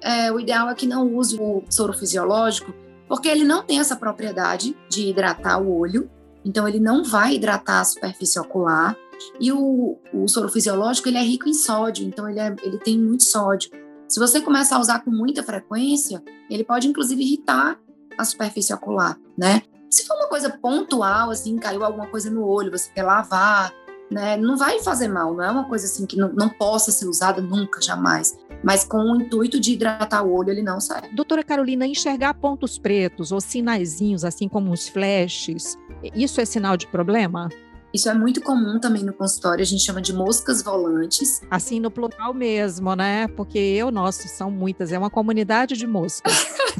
É, 0.00 0.32
o 0.32 0.40
ideal 0.40 0.68
é 0.68 0.74
que 0.74 0.86
não 0.86 1.14
use 1.14 1.38
o 1.40 1.62
soro 1.70 1.92
fisiológico, 1.92 2.74
porque 3.06 3.28
ele 3.28 3.44
não 3.44 3.62
tem 3.62 3.78
essa 3.78 3.94
propriedade 3.94 4.76
de 4.88 5.08
hidratar 5.08 5.60
o 5.60 5.78
olho, 5.78 6.10
então 6.44 6.66
ele 6.66 6.80
não 6.80 7.04
vai 7.04 7.34
hidratar 7.34 7.80
a 7.80 7.84
superfície 7.84 8.40
ocular. 8.40 8.96
E 9.40 9.52
o, 9.52 9.98
o 10.12 10.28
soro 10.28 10.48
fisiológico 10.48 11.08
ele 11.08 11.18
é 11.18 11.22
rico 11.22 11.48
em 11.48 11.54
sódio, 11.54 12.06
então 12.06 12.28
ele, 12.28 12.40
é, 12.40 12.54
ele 12.62 12.78
tem 12.78 12.98
muito 12.98 13.22
sódio. 13.22 13.70
Se 14.08 14.20
você 14.20 14.40
começa 14.40 14.76
a 14.76 14.80
usar 14.80 15.00
com 15.00 15.10
muita 15.10 15.42
frequência, 15.42 16.22
ele 16.50 16.64
pode 16.64 16.86
inclusive 16.86 17.22
irritar 17.22 17.78
a 18.18 18.24
superfície 18.24 18.74
ocular, 18.74 19.18
né? 19.36 19.62
Se 19.90 20.06
for 20.06 20.14
uma 20.16 20.28
coisa 20.28 20.50
pontual, 20.50 21.30
assim, 21.30 21.56
caiu 21.56 21.84
alguma 21.84 22.06
coisa 22.06 22.30
no 22.30 22.46
olho, 22.46 22.70
você 22.70 22.90
quer 22.94 23.02
lavar, 23.02 23.72
né? 24.10 24.36
Não 24.36 24.56
vai 24.56 24.80
fazer 24.80 25.08
mal, 25.08 25.34
não 25.34 25.42
é 25.42 25.50
uma 25.50 25.64
coisa 25.64 25.86
assim 25.86 26.06
que 26.06 26.16
não, 26.16 26.32
não 26.32 26.48
possa 26.48 26.90
ser 26.92 27.06
usada 27.06 27.40
nunca, 27.40 27.80
jamais. 27.80 28.36
Mas 28.62 28.84
com 28.84 28.98
o 28.98 29.20
intuito 29.20 29.58
de 29.58 29.72
hidratar 29.72 30.22
o 30.22 30.32
olho, 30.32 30.50
ele 30.50 30.62
não 30.62 30.80
sai. 30.80 31.10
Doutora 31.12 31.42
Carolina, 31.42 31.86
enxergar 31.86 32.34
pontos 32.34 32.78
pretos 32.78 33.32
ou 33.32 33.40
sinaizinhos, 33.40 34.24
assim 34.24 34.48
como 34.48 34.72
os 34.72 34.88
flashes, 34.88 35.76
isso 36.14 36.40
é 36.40 36.44
sinal 36.44 36.76
de 36.76 36.86
problema? 36.86 37.48
Isso 37.92 38.08
é 38.08 38.14
muito 38.14 38.40
comum 38.40 38.80
também 38.80 39.02
no 39.02 39.12
consultório, 39.12 39.62
a 39.62 39.66
gente 39.66 39.84
chama 39.84 40.00
de 40.00 40.12
moscas 40.12 40.62
volantes. 40.62 41.42
Assim, 41.50 41.78
no 41.78 41.90
plural 41.90 42.32
mesmo, 42.32 42.94
né? 42.94 43.28
Porque 43.28 43.58
eu, 43.58 43.90
nossa, 43.90 44.26
são 44.28 44.50
muitas, 44.50 44.92
é 44.92 44.98
uma 44.98 45.10
comunidade 45.10 45.76
de 45.76 45.86
moscas. 45.86 46.32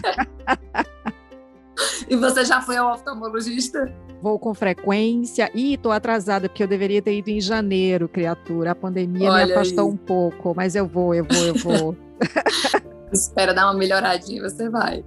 e 2.08 2.16
você 2.16 2.44
já 2.44 2.60
foi 2.60 2.76
ao 2.76 2.92
oftalmologista? 2.92 3.92
Vou 4.20 4.38
com 4.38 4.54
frequência. 4.54 5.50
Ih, 5.54 5.76
tô 5.76 5.90
atrasada, 5.90 6.48
porque 6.48 6.62
eu 6.62 6.68
deveria 6.68 7.02
ter 7.02 7.16
ido 7.16 7.28
em 7.28 7.40
janeiro, 7.40 8.08
criatura. 8.08 8.70
A 8.70 8.74
pandemia 8.74 9.30
Olha 9.30 9.46
me 9.46 9.52
afastou 9.52 9.86
aí. 9.86 9.92
um 9.92 9.96
pouco, 9.96 10.54
mas 10.54 10.74
eu 10.74 10.86
vou, 10.86 11.14
eu 11.14 11.24
vou, 11.24 11.42
eu 11.44 11.54
vou. 11.54 11.96
Espera 13.12 13.52
dar 13.52 13.66
uma 13.66 13.74
melhoradinha, 13.74 14.42
você 14.42 14.68
vai. 14.70 15.04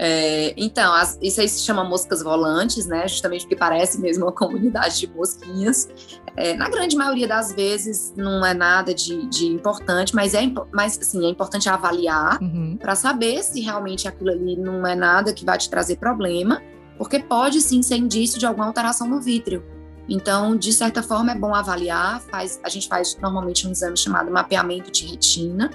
É, 0.00 0.54
então, 0.56 0.94
as, 0.94 1.18
isso 1.20 1.40
aí 1.40 1.48
se 1.48 1.60
chama 1.64 1.82
moscas 1.82 2.22
volantes, 2.22 2.86
né? 2.86 3.08
Justamente 3.08 3.40
porque 3.40 3.56
parece 3.56 4.00
mesmo 4.00 4.26
uma 4.26 4.32
comunidade 4.32 5.00
de 5.00 5.08
mosquinhas. 5.12 5.88
É, 6.36 6.54
na 6.54 6.68
grande 6.70 6.96
maioria 6.96 7.26
das 7.26 7.52
vezes 7.52 8.14
não 8.16 8.46
é 8.46 8.54
nada 8.54 8.94
de, 8.94 9.26
de 9.26 9.46
importante, 9.46 10.14
mas 10.14 10.34
é, 10.34 10.42
mas, 10.72 10.96
assim, 10.96 11.26
é 11.26 11.28
importante 11.28 11.68
avaliar 11.68 12.40
uhum. 12.40 12.76
para 12.80 12.94
saber 12.94 13.42
se 13.42 13.60
realmente 13.60 14.06
aquilo 14.06 14.30
ali 14.30 14.56
não 14.56 14.86
é 14.86 14.94
nada 14.94 15.32
que 15.32 15.44
vai 15.44 15.58
te 15.58 15.68
trazer 15.68 15.96
problema, 15.96 16.62
porque 16.96 17.18
pode 17.18 17.60
sim 17.60 17.82
ser 17.82 17.96
indício 17.96 18.38
de 18.38 18.46
alguma 18.46 18.66
alteração 18.66 19.08
no 19.08 19.20
vítreo. 19.20 19.64
Então, 20.08 20.56
de 20.56 20.72
certa 20.72 21.02
forma, 21.02 21.32
é 21.32 21.34
bom 21.34 21.54
avaliar. 21.54 22.20
Faz, 22.22 22.58
a 22.62 22.68
gente 22.68 22.88
faz 22.88 23.16
normalmente 23.20 23.66
um 23.66 23.72
exame 23.72 23.96
chamado 23.96 24.30
mapeamento 24.30 24.90
de 24.90 25.06
retina 25.06 25.70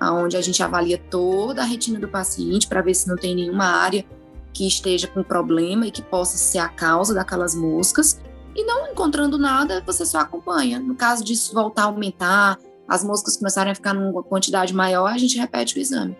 onde 0.00 0.36
a 0.36 0.40
gente 0.40 0.62
avalia 0.62 0.98
toda 0.98 1.62
a 1.62 1.64
retina 1.64 1.98
do 1.98 2.08
paciente 2.08 2.66
para 2.66 2.82
ver 2.82 2.94
se 2.94 3.08
não 3.08 3.16
tem 3.16 3.34
nenhuma 3.34 3.64
área 3.64 4.04
que 4.52 4.66
esteja 4.66 5.06
com 5.08 5.22
problema 5.22 5.86
e 5.86 5.90
que 5.90 6.02
possa 6.02 6.36
ser 6.36 6.58
a 6.58 6.68
causa 6.68 7.12
daquelas 7.12 7.54
moscas. 7.54 8.20
E 8.54 8.64
não 8.64 8.86
encontrando 8.86 9.36
nada, 9.36 9.82
você 9.84 10.06
só 10.06 10.18
acompanha. 10.18 10.78
No 10.78 10.94
caso 10.94 11.24
disso 11.24 11.52
voltar 11.52 11.82
a 11.82 11.86
aumentar, 11.86 12.58
as 12.86 13.02
moscas 13.02 13.36
começarem 13.36 13.72
a 13.72 13.74
ficar 13.74 13.92
numa 13.92 14.22
quantidade 14.22 14.72
maior, 14.72 15.10
a 15.10 15.18
gente 15.18 15.36
repete 15.36 15.76
o 15.76 15.80
exame. 15.80 16.16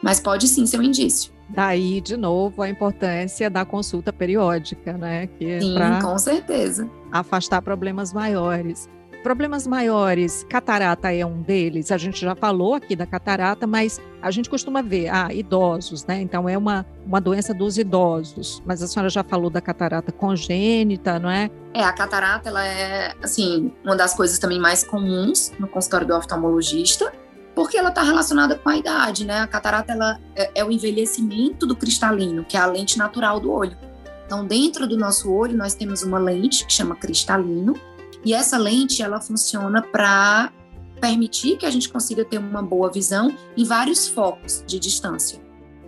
Mas 0.00 0.20
pode 0.20 0.46
sim 0.46 0.66
ser 0.66 0.78
um 0.78 0.82
indício. 0.82 1.32
Daí, 1.48 2.00
de 2.00 2.16
novo, 2.16 2.62
a 2.62 2.68
importância 2.68 3.50
da 3.50 3.64
consulta 3.64 4.12
periódica, 4.12 4.94
né? 4.94 5.26
Que 5.26 5.50
é 5.50 5.60
sim, 5.60 5.76
com 6.00 6.18
certeza. 6.18 6.88
Afastar 7.10 7.60
problemas 7.60 8.12
maiores. 8.12 8.88
Problemas 9.22 9.68
maiores, 9.68 10.44
catarata 10.50 11.14
é 11.14 11.24
um 11.24 11.42
deles. 11.42 11.92
A 11.92 11.96
gente 11.96 12.20
já 12.20 12.34
falou 12.34 12.74
aqui 12.74 12.96
da 12.96 13.06
catarata, 13.06 13.68
mas 13.68 14.00
a 14.20 14.32
gente 14.32 14.50
costuma 14.50 14.82
ver, 14.82 15.08
ah, 15.10 15.28
idosos, 15.32 16.04
né? 16.04 16.20
Então 16.20 16.48
é 16.48 16.58
uma, 16.58 16.84
uma 17.06 17.20
doença 17.20 17.54
dos 17.54 17.78
idosos. 17.78 18.60
Mas 18.66 18.82
a 18.82 18.88
senhora 18.88 19.08
já 19.08 19.22
falou 19.22 19.48
da 19.48 19.60
catarata 19.60 20.10
congênita, 20.10 21.20
não 21.20 21.30
é? 21.30 21.48
É, 21.72 21.84
a 21.84 21.92
catarata, 21.92 22.48
ela 22.48 22.66
é, 22.66 23.14
assim, 23.22 23.72
uma 23.84 23.94
das 23.94 24.12
coisas 24.12 24.40
também 24.40 24.58
mais 24.58 24.82
comuns 24.82 25.52
no 25.56 25.68
consultório 25.68 26.06
do 26.06 26.16
oftalmologista, 26.16 27.12
porque 27.54 27.78
ela 27.78 27.90
está 27.90 28.02
relacionada 28.02 28.56
com 28.56 28.68
a 28.70 28.76
idade, 28.76 29.24
né? 29.24 29.38
A 29.38 29.46
catarata, 29.46 29.92
ela 29.92 30.18
é, 30.34 30.50
é 30.56 30.64
o 30.64 30.72
envelhecimento 30.72 31.64
do 31.64 31.76
cristalino, 31.76 32.44
que 32.44 32.56
é 32.56 32.60
a 32.60 32.66
lente 32.66 32.98
natural 32.98 33.38
do 33.38 33.52
olho. 33.52 33.76
Então, 34.26 34.44
dentro 34.44 34.88
do 34.88 34.96
nosso 34.96 35.30
olho, 35.30 35.56
nós 35.56 35.74
temos 35.74 36.02
uma 36.02 36.18
lente 36.18 36.66
que 36.66 36.72
chama 36.72 36.96
cristalino, 36.96 37.74
e 38.24 38.32
essa 38.32 38.56
lente, 38.56 39.02
ela 39.02 39.20
funciona 39.20 39.82
para 39.82 40.52
permitir 41.00 41.56
que 41.56 41.66
a 41.66 41.70
gente 41.70 41.88
consiga 41.88 42.24
ter 42.24 42.38
uma 42.38 42.62
boa 42.62 42.90
visão 42.90 43.36
em 43.56 43.64
vários 43.64 44.06
focos 44.06 44.62
de 44.66 44.78
distância. 44.78 45.40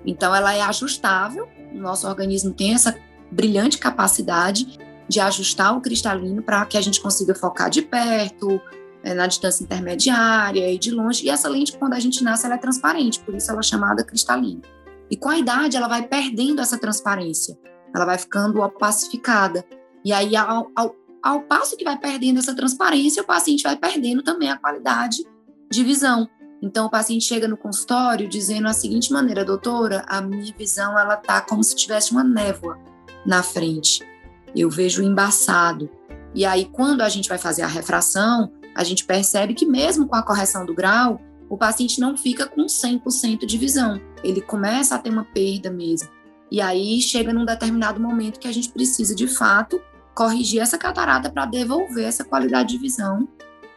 Então, 0.05 0.35
ela 0.35 0.53
é 0.53 0.61
ajustável, 0.61 1.49
o 1.73 1.79
nosso 1.79 2.07
organismo 2.07 2.53
tem 2.53 2.75
essa 2.75 2.95
brilhante 3.31 3.79
capacidade 3.79 4.79
de 5.09 5.21
ajustar 5.21 5.77
o 5.77 5.81
cristalino 5.81 6.43
para 6.43 6.65
que 6.67 6.77
a 6.77 6.81
gente 6.81 7.01
consiga 7.01 7.35
focar 7.35 7.71
de 7.71 7.83
perto, 7.83 8.61
é, 9.03 9.15
na 9.15 9.27
distância 9.27 9.63
intermediária 9.63 10.71
e 10.73 10.79
de 10.79 10.91
longe. 10.91 11.27
E 11.27 11.31
essa 11.31 11.49
lente, 11.49 11.77
quando 11.77 11.93
a 11.93 12.01
gente 12.01 12.25
nasce, 12.25 12.47
ela 12.47 12.55
é 12.55 12.59
transparente, 12.59 13.21
por 13.21 13.35
isso 13.35 13.51
ela 13.51 13.61
é 13.61 13.63
chamada 13.63 14.03
cristalina. 14.03 14.63
E 15.11 15.17
com 15.17 15.29
a 15.29 15.39
idade, 15.39 15.77
ela 15.77 15.87
vai 15.87 16.03
perdendo 16.03 16.61
essa 16.61 16.79
transparência, 16.79 17.59
ela 17.95 18.07
vai 18.07 18.19
ficando 18.19 18.61
opacificada. 18.61 19.65
E 20.05 20.13
aí, 20.13 20.35
ao, 20.35 20.71
ao 20.75 20.97
ao 21.25 21.41
passo 21.41 21.75
que 21.75 21.85
vai 21.85 21.99
perdendo 21.99 22.39
essa 22.39 22.55
transparência, 22.55 23.23
o 23.23 23.27
paciente 23.27 23.63
vai 23.63 23.75
perdendo 23.75 24.23
também 24.23 24.51
a 24.51 24.59
qualidade 24.59 25.25
de 25.73 25.83
visão. 25.83 26.29
Então, 26.63 26.85
o 26.85 26.91
paciente 26.91 27.25
chega 27.25 27.49
no 27.49 27.57
consultório 27.57 28.29
dizendo 28.29 28.69
a 28.69 28.75
seguinte 28.75 29.11
maneira, 29.11 29.43
doutora, 29.43 30.05
a 30.07 30.21
minha 30.21 30.53
visão 30.55 30.99
ela 30.99 31.17
tá 31.17 31.41
como 31.41 31.65
se 31.65 31.75
tivesse 31.75 32.13
uma 32.13 32.23
névoa 32.23 32.79
na 33.25 33.43
frente. 33.43 34.07
Eu 34.55 34.69
vejo 34.69 35.03
embaçado. 35.03 35.89
E 36.35 36.45
aí, 36.45 36.67
quando 36.67 37.01
a 37.01 37.09
gente 37.09 37.29
vai 37.29 37.39
fazer 37.39 37.63
a 37.63 37.67
refração, 37.67 38.53
a 38.75 38.85
gente 38.85 39.07
percebe 39.07 39.55
que 39.55 39.65
mesmo 39.65 40.07
com 40.07 40.17
a 40.17 40.23
correção 40.23 40.67
do 40.67 40.75
grau, 40.75 41.19
o 41.49 41.57
paciente 41.57 42.01
não 42.01 42.19
fica 42.19 42.47
com 42.47 42.67
100% 42.67 43.47
de 43.47 43.57
visão. 43.57 43.99
Ele 44.23 44.43
começa 44.43 44.95
a 44.95 44.99
ter 44.99 45.09
uma 45.09 45.25
perda 45.25 45.71
mesmo. 45.71 46.11
E 46.51 46.61
aí 46.61 47.01
chega 47.01 47.33
num 47.33 47.47
determinado 47.47 47.99
momento 47.99 48.39
que 48.39 48.49
a 48.49 48.53
gente 48.53 48.69
precisa, 48.69 49.15
de 49.15 49.27
fato, 49.27 49.81
corrigir 50.15 50.61
essa 50.61 50.79
catarata 50.79 51.31
para 51.31 51.47
devolver 51.47 52.05
essa 52.05 52.25
qualidade 52.25 52.71
de 52.71 52.79
visão 52.79 53.29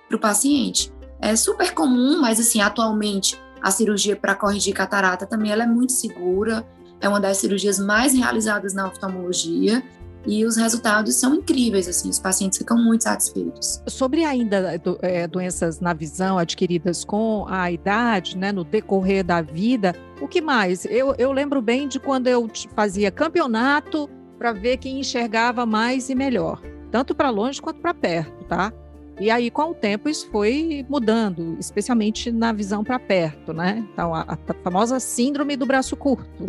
para 0.07 0.17
o 0.17 0.19
paciente. 0.19 0.91
É 1.19 1.35
super 1.35 1.73
comum, 1.73 2.21
mas 2.21 2.39
assim, 2.39 2.61
atualmente 2.61 3.39
a 3.61 3.71
cirurgia 3.71 4.15
para 4.15 4.35
corrigir 4.35 4.73
catarata 4.73 5.25
também 5.25 5.51
ela 5.51 5.63
é 5.63 5.67
muito 5.67 5.91
segura, 5.91 6.65
é 7.01 7.09
uma 7.09 7.19
das 7.19 7.37
cirurgias 7.37 7.79
mais 7.79 8.13
realizadas 8.13 8.73
na 8.73 8.87
oftalmologia 8.87 9.83
e 10.25 10.45
os 10.45 10.57
resultados 10.57 11.15
são 11.15 11.35
incríveis, 11.35 11.87
assim, 11.87 12.09
os 12.09 12.19
pacientes 12.19 12.57
ficam 12.57 12.77
muito 12.77 13.05
satisfeitos. 13.05 13.81
Sobre 13.87 14.25
ainda 14.25 14.77
do, 14.77 14.99
é, 15.01 15.25
doenças 15.25 15.79
na 15.79 15.93
visão 15.93 16.37
adquiridas 16.37 17.05
com 17.05 17.45
a 17.47 17.71
idade, 17.71 18.37
né, 18.37 18.51
no 18.51 18.65
decorrer 18.65 19.23
da 19.23 19.41
vida, 19.41 19.95
o 20.19 20.27
que 20.27 20.41
mais? 20.41 20.85
Eu, 20.85 21.15
eu 21.17 21.31
lembro 21.31 21.61
bem 21.61 21.87
de 21.87 21.99
quando 21.99 22.27
eu 22.27 22.49
fazia 22.75 23.09
campeonato 23.09 24.09
para 24.37 24.53
ver 24.53 24.77
quem 24.77 24.99
enxergava 24.99 25.65
mais 25.65 26.09
e 26.09 26.15
melhor, 26.15 26.61
tanto 26.91 27.15
para 27.15 27.29
longe 27.29 27.61
quanto 27.61 27.79
para 27.79 27.93
perto, 27.93 28.43
tá? 28.45 28.71
E 29.19 29.31
aí, 29.31 29.49
com 29.49 29.71
o 29.71 29.73
tempo, 29.73 30.07
isso 30.07 30.29
foi 30.29 30.85
mudando, 30.87 31.57
especialmente 31.59 32.31
na 32.31 32.53
visão 32.53 32.83
para 32.83 32.99
perto, 32.99 33.51
né? 33.51 33.83
Então, 33.91 34.13
a, 34.13 34.21
a, 34.21 34.37
famosa 34.63 34.99
síndrome 34.99 35.57
do 35.57 35.65
braço 35.65 35.97
curto. 35.97 36.29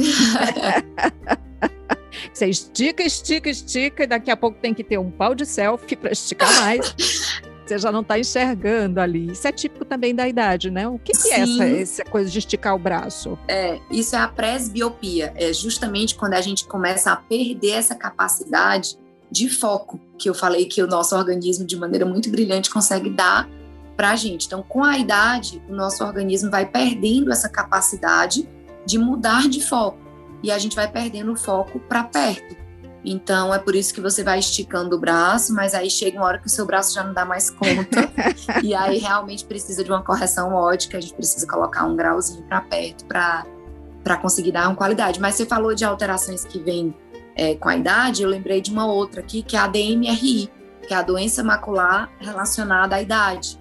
Você 2.33 2.47
estica, 2.47 3.03
estica, 3.03 3.49
estica, 3.49 4.05
e 4.05 4.07
daqui 4.07 4.31
a 4.31 4.37
pouco 4.37 4.59
tem 4.61 4.75
que 4.75 4.85
ter 4.85 4.99
um 4.99 5.11
pau 5.11 5.35
de 5.35 5.47
selfie 5.47 5.97
para 5.97 6.13
esticar 6.13 6.53
mais. 6.61 7.41
Você 7.69 7.79
já 7.79 7.93
não 7.93 8.01
está 8.01 8.19
enxergando 8.19 8.99
ali. 8.99 9.31
Isso 9.31 9.47
é 9.47 9.53
típico 9.53 9.85
também 9.85 10.15
da 10.15 10.27
idade, 10.27 10.71
né? 10.71 10.89
O 10.89 10.99
que, 10.99 11.13
que 11.13 11.29
é 11.29 11.41
essa, 11.41 11.65
essa 11.65 12.05
coisa 12.05 12.31
de 12.31 12.39
esticar 12.39 12.75
o 12.75 12.79
braço? 12.79 13.39
É, 13.47 13.79
isso 13.91 14.17
é 14.17 14.19
a 14.19 14.27
presbiopia. 14.27 15.35
É 15.37 15.53
justamente 15.53 16.15
quando 16.15 16.33
a 16.33 16.41
gente 16.41 16.65
começa 16.65 17.13
a 17.13 17.17
perder 17.17 17.73
essa 17.73 17.95
capacidade 17.95 18.99
de 19.31 19.51
foco, 19.51 20.01
que 20.19 20.31
eu 20.31 20.35
falei 20.35 20.65
que 20.65 20.83
o 20.83 20.87
nosso 20.87 21.15
organismo, 21.15 21.67
de 21.67 21.77
maneira 21.77 22.07
muito 22.07 22.31
brilhante, 22.31 22.71
consegue 22.71 23.11
dar 23.11 23.47
para 23.95 24.13
a 24.13 24.17
gente. 24.17 24.47
Então, 24.47 24.63
com 24.63 24.83
a 24.83 24.97
idade, 24.97 25.63
o 25.69 25.75
nosso 25.75 26.03
organismo 26.03 26.51
vai 26.51 26.65
perdendo 26.65 27.31
essa 27.31 27.51
capacidade 27.51 28.49
de 28.87 28.97
mudar 28.97 29.47
de 29.47 29.61
foco 29.61 29.99
e 30.43 30.51
a 30.51 30.59
gente 30.59 30.75
vai 30.75 30.91
perdendo 30.91 31.33
o 31.33 31.37
foco 31.37 31.79
para 31.81 32.03
perto. 32.05 32.57
Então 33.05 33.55
é 33.55 33.59
por 33.59 33.75
isso 33.75 33.95
que 33.95 34.01
você 34.01 34.25
vai 34.25 34.39
esticando 34.39 34.97
o 34.97 34.99
braço, 34.99 35.55
mas 35.55 35.75
aí 35.75 35.91
chega 35.91 36.19
uma 36.19 36.27
hora 36.27 36.39
que 36.39 36.47
o 36.47 36.51
seu 36.51 36.67
braço 36.67 36.95
já 36.95 37.05
não 37.05 37.15
dá 37.15 37.25
mais 37.25 37.49
conta. 37.51 38.11
e 38.63 38.75
aí 38.75 38.99
realmente 38.99 39.45
precisa 39.45 39.85
de 39.85 39.91
uma 39.91 40.03
correção 40.03 40.53
ótica, 40.53 40.99
a 40.99 41.01
gente 41.01 41.15
precisa 41.15 41.47
colocar 41.47 41.85
um 41.85 41.95
grauzinho 41.95 42.43
para 42.45 42.61
perto 42.61 43.05
para 43.07 44.17
conseguir 44.21 44.53
dar 44.53 44.69
uma 44.69 44.77
qualidade. 44.77 45.21
Mas 45.21 45.37
você 45.37 45.47
falou 45.47 45.75
de 45.75 45.85
alterações 45.85 46.45
que 46.45 46.59
vêm 46.59 46.95
é, 47.37 47.55
com 47.55 47.69
a 47.69 47.77
idade, 47.77 48.23
eu 48.23 48.29
lembrei 48.29 48.61
de 48.61 48.73
uma 48.73 48.87
outra 48.87 49.21
aqui, 49.21 49.43
que 49.43 49.57
é 49.57 49.61
a 49.61 49.69
DMRI, 49.69 50.51
que 50.87 50.93
é 50.93 50.97
a 50.97 51.03
doença 51.03 51.45
macular 51.45 52.11
relacionada 52.19 52.97
à 52.97 53.03
idade. 53.03 53.57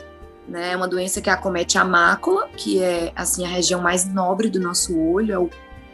Né? 0.48 0.72
É 0.72 0.76
uma 0.76 0.88
doença 0.88 1.22
que 1.22 1.30
acomete 1.30 1.78
a 1.78 1.84
mácula, 1.84 2.48
que 2.56 2.82
é 2.82 3.12
assim 3.16 3.46
a 3.46 3.50
região 3.50 3.82
mais 3.82 4.12
nobre 4.12 4.50
do 4.50 4.60
nosso 4.60 4.98
olho, 4.98 5.50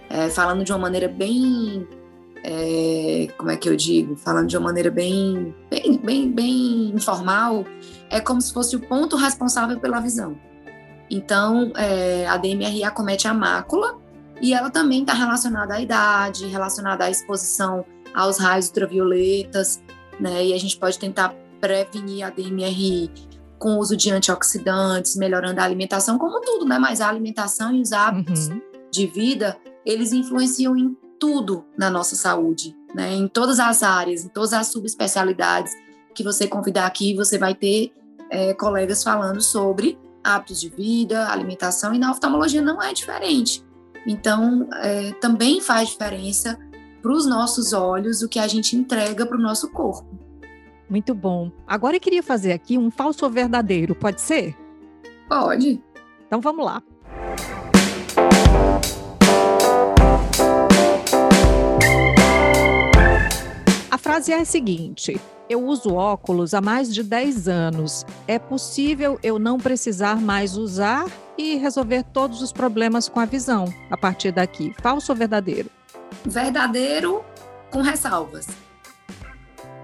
é, 0.10 0.30
falando 0.30 0.64
de 0.64 0.72
uma 0.72 0.78
maneira 0.78 1.08
bem 1.08 1.88
é, 2.44 3.28
como 3.38 3.50
é 3.52 3.58
que 3.58 3.70
eu 3.70 3.76
digo, 3.76 4.18
falando 4.18 4.48
de 4.48 4.58
uma 4.58 4.66
maneira 4.66 4.92
bem, 4.92 5.56
bem, 5.70 5.98
bem, 5.98 6.32
bem 6.32 6.92
informal, 6.94 7.66
é 8.10 8.20
como 8.20 8.42
se 8.42 8.54
fosse 8.54 8.76
o 8.76 8.80
ponto 8.82 9.16
responsável 9.16 9.80
pela 9.80 10.02
visão. 10.02 10.38
Então, 11.10 11.72
é, 11.78 12.28
a 12.28 12.38
DMRA 12.38 12.88
acomete 12.88 13.28
a 13.28 13.34
mácula 13.34 13.98
e 14.42 14.54
ela 14.54 14.70
também 14.70 15.02
está 15.02 15.14
relacionada 15.14 15.76
à 15.76 15.82
idade, 15.82 16.46
relacionada 16.48 17.06
à 17.06 17.10
exposição 17.10 17.86
aos 18.14 18.38
raios 18.38 18.68
ultravioletas, 18.68 19.82
né? 20.20 20.46
E 20.46 20.54
a 20.54 20.58
gente 20.60 20.78
pode 20.78 21.00
tentar 21.00 21.34
prevenir 21.62 22.26
a 22.26 22.30
DMRI 22.30 23.10
com 23.58 23.76
o 23.76 23.80
uso 23.80 23.96
de 23.96 24.12
antioxidantes, 24.12 25.16
melhorando 25.16 25.62
a 25.62 25.64
alimentação, 25.64 26.18
como 26.18 26.42
tudo, 26.42 26.66
né? 26.66 26.78
Mas 26.78 27.00
a 27.00 27.08
alimentação 27.08 27.74
e 27.74 27.82
os 27.82 27.94
hábitos 27.94 28.50
uhum. 28.50 28.62
de 28.92 29.08
vida, 29.08 29.58
eles 29.86 30.12
influenciam 30.12 30.76
em 30.76 30.96
tudo 31.24 31.64
na 31.78 31.90
nossa 31.90 32.18
saúde, 32.18 32.76
né? 32.94 33.14
Em 33.14 33.30
todas 33.30 33.58
as 33.58 33.82
áreas, 33.82 34.26
em 34.26 34.28
todas 34.28 34.52
as 34.52 34.68
subespecialidades 34.68 35.72
que 36.14 36.22
você 36.22 36.46
convidar 36.46 36.86
aqui, 36.86 37.16
você 37.16 37.38
vai 37.38 37.56
ter 37.56 37.94
é, 38.30 38.54
colegas 38.54 39.02
falando 39.02 39.42
sobre 39.42 39.98
hábitos 40.22 40.60
de 40.60 40.68
vida, 40.68 41.30
alimentação, 41.30 41.94
e 41.94 41.98
na 41.98 42.12
oftalmologia 42.12 42.62
não 42.62 42.82
é 42.82 42.92
diferente. 42.92 43.64
Então, 44.06 44.68
é, 44.82 45.14
também 45.14 45.62
faz 45.62 45.90
diferença 45.92 46.60
para 47.02 47.14
os 47.14 47.26
nossos 47.26 47.72
olhos 47.72 48.22
o 48.22 48.28
que 48.28 48.38
a 48.38 48.48
gente 48.50 48.76
entrega 48.76 49.26
para 49.26 49.38
o 49.38 49.42
nosso 49.42 49.72
corpo. 49.72 50.20
Muito 50.90 51.16
bom. 51.16 51.50
Agora 51.66 51.96
eu 51.96 52.02
queria 52.02 52.22
fazer 52.22 52.52
aqui 52.52 52.78
um 52.78 52.92
falso 52.92 53.24
ou 53.24 53.32
verdadeiro, 53.32 53.96
pode 53.96 54.20
ser? 54.20 54.58
Pode. 55.30 55.82
Então 56.28 56.42
vamos 56.42 56.66
lá. 56.66 56.84
Frase 64.04 64.34
é 64.34 64.42
a 64.42 64.46
seguinte: 64.46 65.20
Eu 65.50 65.66
uso 65.66 65.96
óculos 65.96 66.54
há 66.54 66.60
mais 66.60 66.94
de 66.94 67.02
10 67.02 67.48
anos. 67.48 68.06
É 68.28 68.38
possível 68.38 69.18
eu 69.24 69.40
não 69.40 69.58
precisar 69.58 70.20
mais 70.20 70.58
usar 70.58 71.06
e 71.38 71.56
resolver 71.56 72.04
todos 72.04 72.42
os 72.42 72.52
problemas 72.52 73.08
com 73.08 73.22
a 73.22 73.26
visão 73.26 73.66
a 73.90 73.98
partir 73.98 74.32
daqui? 74.32 74.76
Falso 74.82 75.14
ou 75.14 75.18
verdadeiro? 75.18 75.70
Verdadeiro 76.26 77.24
com 77.72 77.82
ressalvas. 77.82 78.48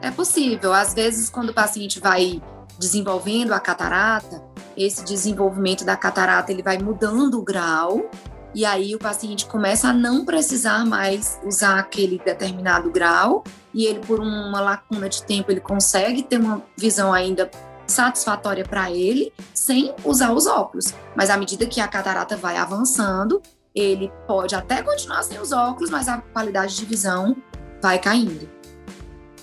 É 0.01 0.11
possível. 0.11 0.73
Às 0.73 0.93
vezes, 0.93 1.29
quando 1.29 1.49
o 1.49 1.53
paciente 1.53 1.99
vai 1.99 2.41
desenvolvendo 2.77 3.53
a 3.53 3.59
catarata, 3.59 4.43
esse 4.75 5.03
desenvolvimento 5.03 5.83
da 5.83 5.95
catarata 5.95 6.51
ele 6.51 6.63
vai 6.63 6.77
mudando 6.77 7.39
o 7.39 7.41
grau 7.41 8.09
e 8.53 8.65
aí 8.65 8.95
o 8.95 8.99
paciente 8.99 9.45
começa 9.45 9.89
a 9.89 9.93
não 9.93 10.25
precisar 10.25 10.85
mais 10.85 11.39
usar 11.45 11.77
aquele 11.77 12.17
determinado 12.19 12.89
grau 12.89 13.43
e 13.73 13.85
ele 13.85 13.99
por 13.99 14.19
uma 14.19 14.59
lacuna 14.59 15.07
de 15.07 15.23
tempo 15.23 15.51
ele 15.51 15.59
consegue 15.59 16.23
ter 16.23 16.39
uma 16.39 16.61
visão 16.77 17.13
ainda 17.13 17.49
satisfatória 17.87 18.63
para 18.63 18.91
ele 18.91 19.33
sem 19.53 19.93
usar 20.03 20.31
os 20.31 20.45
óculos. 20.45 20.93
Mas 21.15 21.29
à 21.29 21.37
medida 21.37 21.65
que 21.65 21.81
a 21.81 21.87
catarata 21.87 22.37
vai 22.37 22.57
avançando, 22.57 23.41
ele 23.73 24.11
pode 24.27 24.55
até 24.55 24.81
continuar 24.81 25.23
sem 25.23 25.39
os 25.39 25.51
óculos, 25.51 25.89
mas 25.89 26.07
a 26.07 26.17
qualidade 26.17 26.75
de 26.75 26.85
visão 26.85 27.35
vai 27.81 27.99
caindo. 27.99 28.49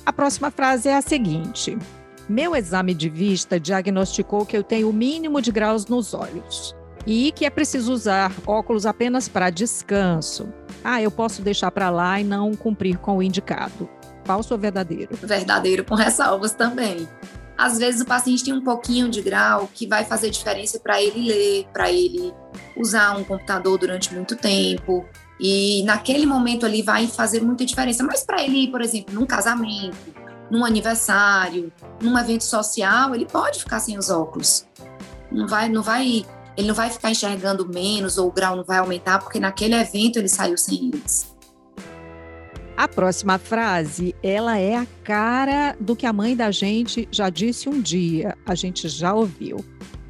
A 0.04 0.12
próxima 0.12 0.50
frase 0.50 0.88
é 0.88 0.96
a 0.96 1.02
seguinte: 1.02 1.76
Meu 2.28 2.54
exame 2.54 2.94
de 2.94 3.08
vista 3.08 3.58
diagnosticou 3.58 4.46
que 4.46 4.56
eu 4.56 4.62
tenho 4.62 4.88
o 4.88 4.92
mínimo 4.92 5.40
de 5.40 5.50
graus 5.50 5.86
nos 5.86 6.14
olhos 6.14 6.74
e 7.06 7.30
que 7.32 7.44
é 7.44 7.50
preciso 7.50 7.92
usar 7.92 8.32
óculos 8.46 8.84
apenas 8.84 9.28
para 9.28 9.48
descanso. 9.48 10.52
Ah, 10.82 11.00
eu 11.00 11.10
posso 11.10 11.40
deixar 11.40 11.70
para 11.70 11.88
lá 11.88 12.20
e 12.20 12.24
não 12.24 12.54
cumprir 12.54 12.98
com 12.98 13.18
o 13.18 13.22
indicado. 13.22 13.88
Falso 14.26 14.52
ou 14.52 14.60
verdadeiro? 14.60 15.16
Verdadeiro 15.22 15.84
com 15.84 15.94
ressalvas 15.94 16.52
também. 16.52 17.08
Às 17.56 17.78
vezes 17.78 18.02
o 18.02 18.04
paciente 18.04 18.44
tem 18.44 18.52
um 18.52 18.62
pouquinho 18.62 19.08
de 19.08 19.22
grau 19.22 19.68
que 19.72 19.86
vai 19.86 20.04
fazer 20.04 20.28
diferença 20.28 20.78
para 20.78 21.00
ele 21.00 21.26
ler, 21.26 21.66
para 21.72 21.90
ele 21.90 22.34
usar 22.76 23.16
um 23.16 23.24
computador 23.24 23.78
durante 23.78 24.12
muito 24.12 24.36
tempo. 24.36 25.06
E 25.40 25.82
naquele 25.84 26.26
momento 26.26 26.66
ali 26.66 26.82
vai 26.82 27.06
fazer 27.06 27.40
muita 27.40 27.64
diferença. 27.64 28.04
Mas 28.04 28.22
para 28.22 28.42
ele, 28.42 28.70
por 28.70 28.82
exemplo, 28.82 29.14
num 29.14 29.24
casamento, 29.24 29.96
num 30.50 30.64
aniversário, 30.64 31.72
num 32.00 32.18
evento 32.18 32.44
social, 32.44 33.14
ele 33.14 33.26
pode 33.26 33.60
ficar 33.60 33.80
sem 33.80 33.96
os 33.96 34.10
óculos. 34.10 34.66
Não 35.32 35.46
vai, 35.46 35.68
não 35.68 35.82
vai, 35.82 36.26
ele 36.56 36.68
não 36.68 36.74
vai 36.74 36.90
ficar 36.90 37.10
enxergando 37.10 37.66
menos 37.66 38.18
ou 38.18 38.28
o 38.28 38.32
grau 38.32 38.54
não 38.54 38.64
vai 38.64 38.78
aumentar 38.78 39.18
porque 39.18 39.40
naquele 39.40 39.74
evento 39.74 40.18
ele 40.18 40.28
saiu 40.28 40.58
sem 40.58 40.90
eles. 40.92 41.35
A 42.76 42.86
próxima 42.86 43.38
frase, 43.38 44.14
ela 44.22 44.58
é 44.58 44.76
a 44.76 44.86
cara 45.02 45.74
do 45.80 45.96
que 45.96 46.04
a 46.04 46.12
mãe 46.12 46.36
da 46.36 46.50
gente 46.50 47.08
já 47.10 47.30
disse 47.30 47.70
um 47.70 47.80
dia, 47.80 48.36
a 48.44 48.54
gente 48.54 48.86
já 48.86 49.14
ouviu. 49.14 49.64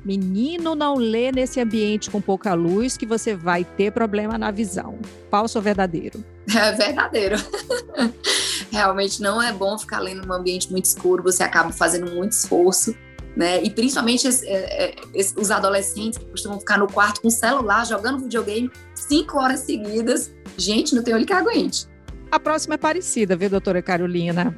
Menino, 0.05 0.75
não 0.75 0.97
lê 0.97 1.31
nesse 1.31 1.61
ambiente 1.61 2.11
com 2.11 2.21
pouca 2.21 2.55
luz 2.55 2.97
que 2.97 3.07
você 3.07 3.37
vai 3.37 3.65
ter 3.65 3.93
problema 3.93 4.37
na 4.37 4.51
visão. 4.51 4.99
Falso 5.31 5.59
ou 5.59 5.63
verdadeiro? 5.63 6.25
É 6.53 6.73
verdadeiro. 6.73 7.37
Realmente 8.71 9.23
não 9.23 9.41
é 9.41 9.53
bom 9.53 9.79
ficar 9.79 10.01
lendo 10.01 10.27
num 10.27 10.35
ambiente 10.35 10.71
muito 10.71 10.87
escuro, 10.87 11.23
você 11.23 11.45
acaba 11.45 11.73
fazendo 11.73 12.11
muito 12.13 12.33
esforço, 12.33 12.97
né? 13.37 13.63
E 13.63 13.71
principalmente 13.71 14.27
é, 14.27 14.91
é, 14.91 14.95
os 15.15 15.51
adolescentes 15.53 16.19
que 16.19 16.25
costumam 16.25 16.59
ficar 16.59 16.79
no 16.79 16.89
quarto 16.89 17.21
com 17.21 17.29
o 17.29 17.31
celular, 17.31 17.87
jogando 17.87 18.25
videogame 18.25 18.71
cinco 18.93 19.39
horas 19.39 19.61
seguidas. 19.61 20.33
Gente, 20.57 20.97
não 20.97 21.03
tem 21.05 21.15
olho 21.15 21.27
que 21.27 21.33
aguente. 21.33 21.87
A 22.31 22.41
próxima 22.41 22.75
é 22.75 22.79
parecida, 22.79 23.37
viu, 23.37 23.49
doutora 23.49 23.81
Carolina? 23.81 24.57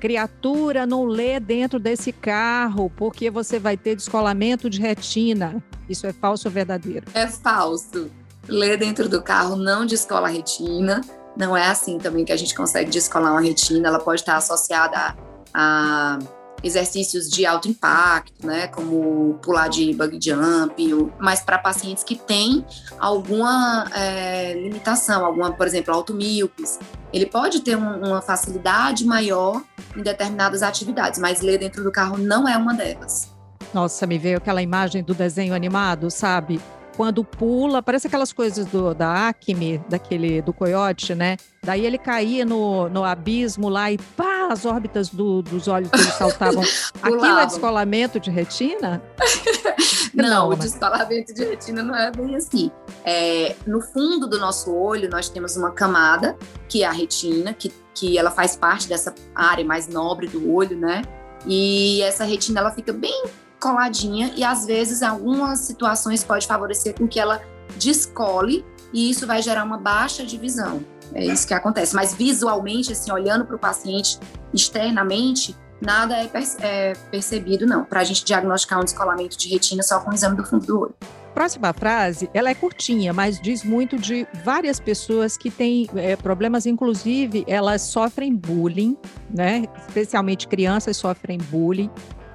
Criatura, 0.00 0.86
não 0.86 1.04
lê 1.04 1.38
dentro 1.38 1.78
desse 1.78 2.12
carro, 2.12 2.90
porque 2.96 3.30
você 3.30 3.58
vai 3.58 3.76
ter 3.76 3.94
descolamento 3.94 4.68
de 4.68 4.80
retina. 4.80 5.62
Isso 5.88 6.06
é 6.06 6.12
falso 6.12 6.48
ou 6.48 6.52
verdadeiro? 6.52 7.06
É 7.14 7.26
falso. 7.26 8.10
Ler 8.48 8.76
dentro 8.76 9.08
do 9.08 9.22
carro 9.22 9.54
não 9.56 9.86
descola 9.86 10.26
a 10.26 10.30
retina. 10.30 11.00
Não 11.36 11.56
é 11.56 11.66
assim 11.68 11.98
também 11.98 12.24
que 12.24 12.32
a 12.32 12.36
gente 12.36 12.54
consegue 12.54 12.90
descolar 12.90 13.30
uma 13.32 13.40
retina. 13.40 13.88
Ela 13.88 14.00
pode 14.00 14.20
estar 14.20 14.36
associada 14.36 14.96
a, 14.98 15.16
a 15.54 16.18
exercícios 16.62 17.28
de 17.28 17.44
alto 17.44 17.68
impacto, 17.68 18.46
né, 18.46 18.66
como 18.68 19.38
pular 19.42 19.68
de 19.68 19.92
bug 19.94 20.18
jump, 20.22 21.12
mas 21.18 21.40
para 21.40 21.58
pacientes 21.58 22.04
que 22.04 22.16
têm 22.16 22.64
alguma 22.98 23.86
é, 23.94 24.54
limitação, 24.54 25.24
alguma, 25.24 25.52
por 25.52 25.66
exemplo, 25.66 25.92
automíopes, 25.94 26.78
ele 27.12 27.26
pode 27.26 27.60
ter 27.60 27.76
um, 27.76 28.06
uma 28.06 28.22
facilidade 28.22 29.04
maior 29.04 29.62
em 29.96 30.02
determinadas 30.02 30.62
atividades, 30.62 31.18
mas 31.18 31.40
ler 31.40 31.58
dentro 31.58 31.82
do 31.82 31.92
carro 31.92 32.16
não 32.16 32.48
é 32.48 32.56
uma 32.56 32.74
delas. 32.74 33.30
Nossa, 33.74 34.06
me 34.06 34.18
veio 34.18 34.36
aquela 34.36 34.62
imagem 34.62 35.02
do 35.02 35.14
desenho 35.14 35.54
animado, 35.54 36.10
sabe? 36.10 36.60
Quando 36.96 37.24
pula, 37.24 37.82
parece 37.82 38.06
aquelas 38.06 38.32
coisas 38.32 38.66
do, 38.66 38.94
da 38.94 39.28
Acme, 39.28 39.78
daquele 39.88 40.42
do 40.42 40.52
coiote, 40.52 41.14
né? 41.14 41.36
Daí 41.64 41.86
ele 41.86 41.98
caía 41.98 42.44
no, 42.44 42.88
no 42.88 43.04
abismo 43.04 43.68
lá 43.68 43.90
e 43.90 43.98
pá, 43.98 44.48
as 44.50 44.66
órbitas 44.66 45.08
do, 45.08 45.42
dos 45.42 45.68
olhos 45.68 45.90
dele 45.90 46.10
saltavam. 46.12 46.62
Aquilo 47.02 47.24
é 47.24 47.46
descolamento 47.46 48.20
de 48.20 48.30
retina? 48.30 49.02
não, 50.14 50.28
não, 50.28 50.48
o 50.50 50.56
descolamento 50.56 51.32
de 51.32 51.44
retina 51.44 51.82
não 51.82 51.94
é 51.94 52.10
bem 52.10 52.36
assim. 52.36 52.70
É, 53.04 53.56
no 53.66 53.80
fundo 53.80 54.26
do 54.26 54.38
nosso 54.38 54.74
olho, 54.74 55.08
nós 55.08 55.28
temos 55.28 55.56
uma 55.56 55.70
camada, 55.70 56.36
que 56.68 56.82
é 56.82 56.86
a 56.86 56.92
retina, 56.92 57.54
que, 57.54 57.72
que 57.94 58.18
ela 58.18 58.30
faz 58.30 58.56
parte 58.56 58.88
dessa 58.88 59.14
área 59.34 59.64
mais 59.64 59.88
nobre 59.88 60.26
do 60.26 60.52
olho, 60.52 60.76
né? 60.76 61.02
E 61.46 62.02
essa 62.02 62.24
retina 62.24 62.60
ela 62.60 62.70
fica 62.70 62.92
bem 62.92 63.24
coladinha 63.62 64.32
e 64.36 64.42
às 64.42 64.66
vezes 64.66 65.04
algumas 65.04 65.60
situações 65.60 66.24
pode 66.24 66.48
favorecer 66.48 66.98
com 66.98 67.06
que 67.06 67.20
ela 67.20 67.40
descole 67.78 68.64
e 68.92 69.08
isso 69.08 69.24
vai 69.24 69.40
gerar 69.40 69.62
uma 69.64 69.78
baixa 69.78 70.26
de 70.26 70.36
visão. 70.36 70.84
É 71.14 71.24
isso 71.24 71.46
que 71.46 71.54
acontece. 71.54 71.94
Mas 71.94 72.12
visualmente, 72.12 72.90
assim, 72.90 73.12
olhando 73.12 73.44
para 73.44 73.54
o 73.54 73.58
paciente 73.58 74.18
externamente, 74.52 75.56
nada 75.80 76.16
é, 76.16 76.30
é 76.60 76.92
percebido, 77.10 77.66
não. 77.66 77.84
Para 77.84 78.00
a 78.00 78.04
gente 78.04 78.24
diagnosticar 78.24 78.80
um 78.80 78.84
descolamento 78.84 79.38
de 79.38 79.48
retina 79.48 79.82
só 79.82 80.00
com 80.00 80.10
o 80.10 80.14
exame 80.14 80.36
do 80.36 80.44
fundo 80.44 80.66
do 80.66 80.80
olho. 80.80 80.94
Próxima 81.32 81.72
frase, 81.72 82.28
ela 82.34 82.50
é 82.50 82.54
curtinha, 82.54 83.12
mas 83.12 83.40
diz 83.40 83.64
muito 83.64 83.96
de 83.96 84.26
várias 84.44 84.78
pessoas 84.78 85.36
que 85.36 85.50
têm 85.50 85.88
é, 85.94 86.14
problemas, 86.14 86.66
inclusive 86.66 87.44
elas 87.46 87.82
sofrem 87.82 88.34
bullying, 88.34 88.98
né? 89.30 89.64
Especialmente 89.88 90.46
crianças 90.46 90.96
sofrem 90.96 91.38
bullying 91.38 91.90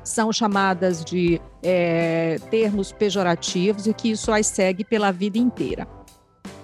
são 0.08 0.32
chamadas 0.32 1.04
de 1.04 1.42
é, 1.62 2.38
termos 2.50 2.92
pejorativos 2.92 3.88
e 3.88 3.94
que 3.94 4.12
isso 4.12 4.32
as 4.32 4.48
segue 4.48 4.84
pela 4.84 5.12
vida 5.12 5.38
inteira. 5.38 5.88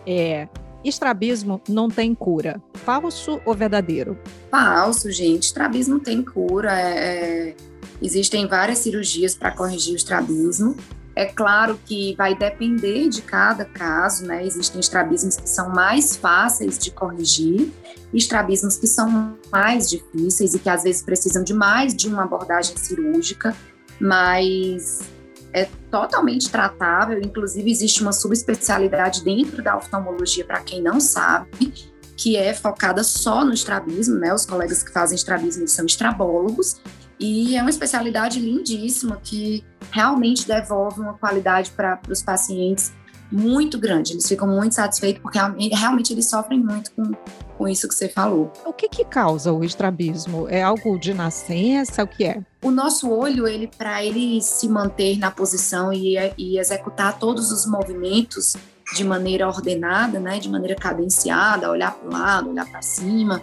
É, 0.06 0.47
estrabismo 0.84 1.62
não 1.67 1.89
tem 1.89 2.13
cura. 2.15 2.62
Falso 2.73 3.39
ou 3.45 3.53
verdadeiro? 3.53 4.17
Falso, 4.49 5.12
gente. 5.12 5.43
Estrabismo 5.43 5.99
tem 5.99 6.23
cura. 6.23 6.79
É, 6.79 7.49
é 7.49 7.56
existem 8.01 8.47
várias 8.47 8.79
cirurgias 8.79 9.36
para 9.36 9.51
corrigir 9.51 9.93
o 9.93 9.95
estrabismo. 9.95 10.75
É 11.15 11.26
claro 11.26 11.80
que 11.86 12.15
vai 12.15 12.36
depender 12.36 13.08
de 13.08 13.21
cada 13.21 13.65
caso, 13.65 14.26
né? 14.26 14.45
Existem 14.45 14.80
estrabismos 14.80 15.36
que 15.36 15.47
são 15.47 15.69
mais 15.69 16.15
fáceis 16.15 16.80
de 16.80 16.89
corrigir, 16.89 17.71
estrabismos 18.12 18.78
que 18.78 18.88
são 18.88 19.38
mais 19.52 19.89
difíceis 19.89 20.54
e 20.56 20.60
que 20.60 20.69
às 20.69 20.84
vezes 20.84 21.04
precisam 21.04 21.43
de 21.43 21.54
mais 21.54 21.95
de 21.95 22.08
uma 22.08 22.23
abordagem 22.23 22.76
cirúrgica, 22.78 23.56
mas 23.99 25.02
é 25.54 25.67
totalmente 25.91 26.49
tratável. 26.49 27.19
Inclusive, 27.21 27.69
existe 27.69 28.02
uma 28.02 28.12
subespecialidade 28.12 29.23
dentro 29.23 29.63
da 29.63 29.78
oftalmologia, 29.78 30.43
para 30.43 30.62
quem 30.62 30.82
não 30.82 30.99
sabe, 30.99 31.71
que 32.17 32.36
é 32.36 32.54
focada 32.54 33.04
só 33.04 33.45
no 33.45 33.54
estrabismo, 33.54 34.15
né? 34.15 34.34
Os 34.34 34.45
colegas 34.45 34.82
que 34.82 34.91
fazem 34.91 35.15
estrabismo 35.15 35.67
são 35.67 35.86
estrabólogos, 35.86 36.82
e 37.23 37.55
é 37.55 37.62
uma 37.62 37.69
especialidade 37.69 38.38
lindíssima 38.38 39.17
que 39.23 39.63
realmente 39.89 40.45
devolve 40.45 40.99
uma 40.99 41.13
qualidade 41.13 41.71
para 41.71 41.97
os 42.09 42.21
pacientes 42.21 42.91
muito 43.31 43.79
grande. 43.79 44.12
Eles 44.12 44.27
ficam 44.27 44.45
muito 44.45 44.75
satisfeitos 44.75 45.21
porque 45.21 45.39
realmente 45.73 46.12
eles 46.12 46.29
sofrem 46.29 46.59
muito 46.59 46.91
com, 46.91 47.13
com 47.57 47.65
isso 47.65 47.88
que 47.88 47.95
você 47.95 48.09
falou. 48.09 48.51
O 48.65 48.73
que, 48.73 48.89
que 48.89 49.05
causa 49.05 49.53
o 49.53 49.63
estrabismo? 49.63 50.49
É 50.49 50.62
algo 50.62 50.99
de 50.99 51.13
nascença? 51.13 52.03
O 52.03 52.07
que 52.07 52.25
é? 52.25 52.41
O 52.62 52.69
nosso 52.69 53.09
olho, 53.09 53.47
ele 53.47 53.67
para 53.67 54.03
ele 54.03 54.41
se 54.41 54.67
manter 54.67 55.17
na 55.17 55.31
posição 55.31 55.93
e, 55.93 56.17
e 56.38 56.59
executar 56.59 57.17
todos 57.17 57.53
os 57.53 57.65
movimentos 57.65 58.53
de 58.93 59.05
maneira 59.05 59.47
ordenada, 59.47 60.19
né, 60.19 60.39
de 60.39 60.49
maneira 60.49 60.75
cadenciada, 60.75 61.71
olhar 61.71 61.93
para 61.93 62.05
o 62.05 62.12
lado, 62.12 62.49
olhar 62.49 62.69
para 62.69 62.81
cima. 62.81 63.41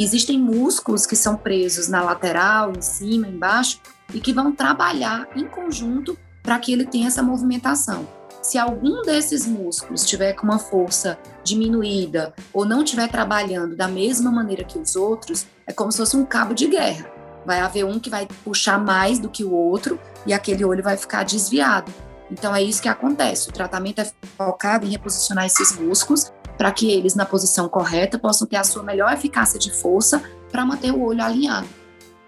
Existem 0.00 0.38
músculos 0.38 1.04
que 1.04 1.16
são 1.16 1.36
presos 1.36 1.88
na 1.88 2.00
lateral, 2.00 2.70
em 2.70 2.80
cima, 2.80 3.26
embaixo, 3.26 3.80
e 4.14 4.20
que 4.20 4.32
vão 4.32 4.52
trabalhar 4.52 5.28
em 5.34 5.44
conjunto 5.48 6.16
para 6.40 6.56
que 6.60 6.72
ele 6.72 6.86
tenha 6.86 7.08
essa 7.08 7.20
movimentação. 7.20 8.06
Se 8.40 8.56
algum 8.56 9.02
desses 9.02 9.44
músculos 9.44 10.06
tiver 10.06 10.34
com 10.34 10.44
uma 10.44 10.58
força 10.60 11.18
diminuída 11.42 12.32
ou 12.52 12.64
não 12.64 12.84
estiver 12.84 13.08
trabalhando 13.08 13.74
da 13.74 13.88
mesma 13.88 14.30
maneira 14.30 14.62
que 14.62 14.78
os 14.78 14.94
outros, 14.94 15.46
é 15.66 15.72
como 15.72 15.90
se 15.90 15.98
fosse 15.98 16.16
um 16.16 16.24
cabo 16.24 16.54
de 16.54 16.68
guerra. 16.68 17.10
Vai 17.44 17.58
haver 17.58 17.84
um 17.84 17.98
que 17.98 18.08
vai 18.08 18.28
puxar 18.44 18.78
mais 18.78 19.18
do 19.18 19.28
que 19.28 19.42
o 19.42 19.52
outro 19.52 19.98
e 20.24 20.32
aquele 20.32 20.64
olho 20.64 20.82
vai 20.82 20.96
ficar 20.96 21.24
desviado. 21.24 21.92
Então 22.30 22.54
é 22.54 22.62
isso 22.62 22.80
que 22.80 22.88
acontece. 22.88 23.48
O 23.48 23.52
tratamento 23.52 24.00
é 24.00 24.10
focado 24.36 24.86
em 24.86 24.90
reposicionar 24.90 25.46
esses 25.46 25.76
músculos 25.76 26.30
para 26.58 26.72
que 26.72 26.90
eles, 26.90 27.14
na 27.14 27.24
posição 27.24 27.68
correta, 27.68 28.18
possam 28.18 28.46
ter 28.46 28.56
a 28.56 28.64
sua 28.64 28.82
melhor 28.82 29.12
eficácia 29.12 29.58
de 29.58 29.72
força 29.72 30.20
para 30.50 30.66
manter 30.66 30.92
o 30.92 31.00
olho 31.00 31.22
alinhado. 31.22 31.68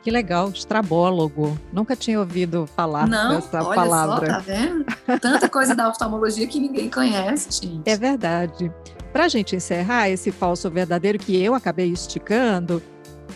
Que 0.03 0.11
legal, 0.11 0.49
estrabólogo. 0.49 1.59
Nunca 1.73 1.95
tinha 1.95 2.19
ouvido 2.19 2.67
falar 2.75 3.07
Não, 3.07 3.35
dessa 3.35 3.63
olha 3.63 3.75
palavra. 3.75 4.27
Só, 4.27 4.33
tá 4.33 4.39
vendo? 4.39 4.85
Tanta 5.21 5.49
coisa 5.49 5.75
da 5.75 5.89
oftalmologia 5.89 6.47
que 6.47 6.59
ninguém 6.59 6.89
conhece, 6.89 7.67
gente. 7.67 7.83
É 7.85 7.97
verdade. 7.97 8.73
Para 9.13 9.25
a 9.25 9.29
gente 9.29 9.57
encerrar 9.57 10.09
esse 10.09 10.31
falso 10.31 10.71
verdadeiro 10.71 11.19
que 11.19 11.37
eu 11.43 11.55
acabei 11.55 11.91
esticando, 11.91 12.83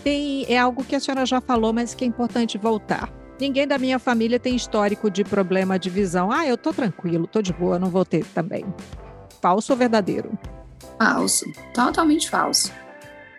tem, 0.03 0.47
é 0.49 0.57
algo 0.57 0.85
que 0.85 0.95
a 0.95 1.01
senhora 1.01 1.27
já 1.27 1.41
falou, 1.41 1.73
mas 1.73 1.95
que 1.95 2.05
é 2.05 2.07
importante 2.07 2.57
voltar. 2.57 3.13
Ninguém 3.39 3.67
da 3.67 3.77
minha 3.77 3.99
família 3.99 4.39
tem 4.39 4.55
histórico 4.55 5.11
de 5.11 5.25
problema 5.25 5.79
de 5.79 5.91
visão. 5.91 6.31
Ah, 6.31 6.47
eu 6.47 6.57
tô 6.57 6.73
tranquilo, 6.73 7.27
tô 7.27 7.43
de 7.43 7.53
boa, 7.53 7.79
não 7.79 7.89
vou 7.89 8.05
ter 8.05 8.25
também. 8.27 8.65
Falso 9.43 9.73
ou 9.73 9.79
verdadeiro? 9.79 10.39
Falso, 10.99 11.47
totalmente 11.73 12.31
falso. 12.31 12.71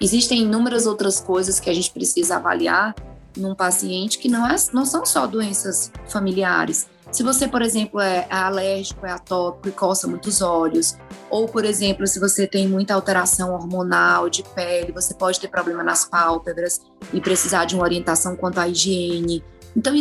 Existem 0.01 0.41
inúmeras 0.41 0.85
outras 0.85 1.19
coisas 1.19 1.59
que 1.59 1.69
a 1.69 1.73
gente 1.73 1.91
precisa 1.91 2.35
avaliar 2.35 2.93
num 3.37 3.55
paciente 3.55 4.17
que 4.17 4.29
não, 4.29 4.47
é, 4.47 4.55
não 4.73 4.85
são 4.85 5.05
só 5.05 5.25
doenças 5.25 5.91
familiares. 6.07 6.87
Se 7.11 7.23
você, 7.23 7.47
por 7.47 7.61
exemplo, 7.61 7.99
é, 7.99 8.27
é 8.29 8.35
alérgico, 8.35 9.05
é 9.05 9.11
atópico 9.11 9.69
e 9.69 9.71
coça 9.71 10.07
muitos 10.07 10.41
olhos, 10.41 10.97
ou, 11.29 11.47
por 11.47 11.63
exemplo, 11.63 12.05
se 12.07 12.19
você 12.19 12.45
tem 12.45 12.67
muita 12.67 12.93
alteração 12.93 13.53
hormonal 13.53 14.29
de 14.29 14.43
pele, 14.43 14.91
você 14.91 15.13
pode 15.13 15.39
ter 15.39 15.47
problema 15.47 15.83
nas 15.83 16.05
pálpebras 16.05 16.81
e 17.13 17.21
precisar 17.21 17.65
de 17.65 17.75
uma 17.75 17.83
orientação 17.83 18.35
quanto 18.35 18.59
à 18.59 18.67
higiene. 18.67 19.43
Então, 19.75 19.93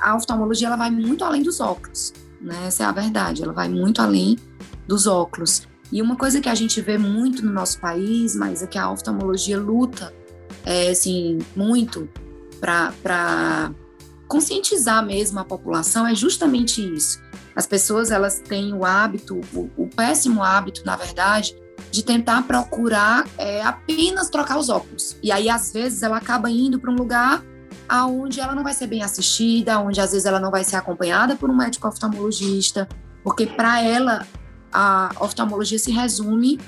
a 0.00 0.16
oftalmologia 0.16 0.68
ela 0.68 0.76
vai 0.76 0.90
muito 0.90 1.24
além 1.24 1.42
dos 1.42 1.60
óculos, 1.60 2.12
né? 2.40 2.66
Essa 2.66 2.84
é 2.84 2.86
a 2.86 2.92
verdade, 2.92 3.42
ela 3.42 3.52
vai 3.52 3.68
muito 3.68 4.00
além 4.00 4.36
dos 4.86 5.06
óculos. 5.06 5.69
E 5.92 6.00
uma 6.00 6.16
coisa 6.16 6.40
que 6.40 6.48
a 6.48 6.54
gente 6.54 6.80
vê 6.80 6.96
muito 6.96 7.44
no 7.44 7.52
nosso 7.52 7.80
país, 7.80 8.34
mas 8.34 8.62
é 8.62 8.66
que 8.66 8.78
a 8.78 8.90
oftalmologia 8.90 9.58
luta, 9.58 10.14
é, 10.64 10.90
assim, 10.90 11.38
muito 11.56 12.08
para 12.60 13.72
conscientizar 14.28 15.04
mesmo 15.04 15.40
a 15.40 15.44
população 15.44 16.06
é 16.06 16.14
justamente 16.14 16.80
isso. 16.94 17.20
As 17.56 17.66
pessoas 17.66 18.10
elas 18.10 18.38
têm 18.38 18.72
o 18.72 18.84
hábito, 18.84 19.40
o, 19.52 19.70
o 19.76 19.88
péssimo 19.88 20.42
hábito, 20.42 20.82
na 20.84 20.94
verdade, 20.94 21.56
de 21.90 22.04
tentar 22.04 22.42
procurar 22.42 23.26
é, 23.36 23.62
apenas 23.62 24.30
trocar 24.30 24.58
os 24.58 24.68
óculos. 24.68 25.16
E 25.22 25.32
aí, 25.32 25.48
às 25.48 25.72
vezes, 25.72 26.02
ela 26.02 26.18
acaba 26.18 26.48
indo 26.48 26.78
para 26.78 26.90
um 26.90 26.94
lugar 26.94 27.42
aonde 27.88 28.38
ela 28.38 28.54
não 28.54 28.62
vai 28.62 28.72
ser 28.72 28.86
bem 28.86 29.02
assistida, 29.02 29.80
onde 29.80 30.00
às 30.00 30.12
vezes 30.12 30.24
ela 30.24 30.38
não 30.38 30.50
vai 30.50 30.62
ser 30.62 30.76
acompanhada 30.76 31.34
por 31.34 31.50
um 31.50 31.56
médico 31.56 31.88
oftalmologista, 31.88 32.88
porque 33.24 33.46
para 33.46 33.82
ela 33.82 34.24
a 34.72 35.10
oftalmologia 35.20 35.78
se 35.78 35.90
resume 35.90 36.58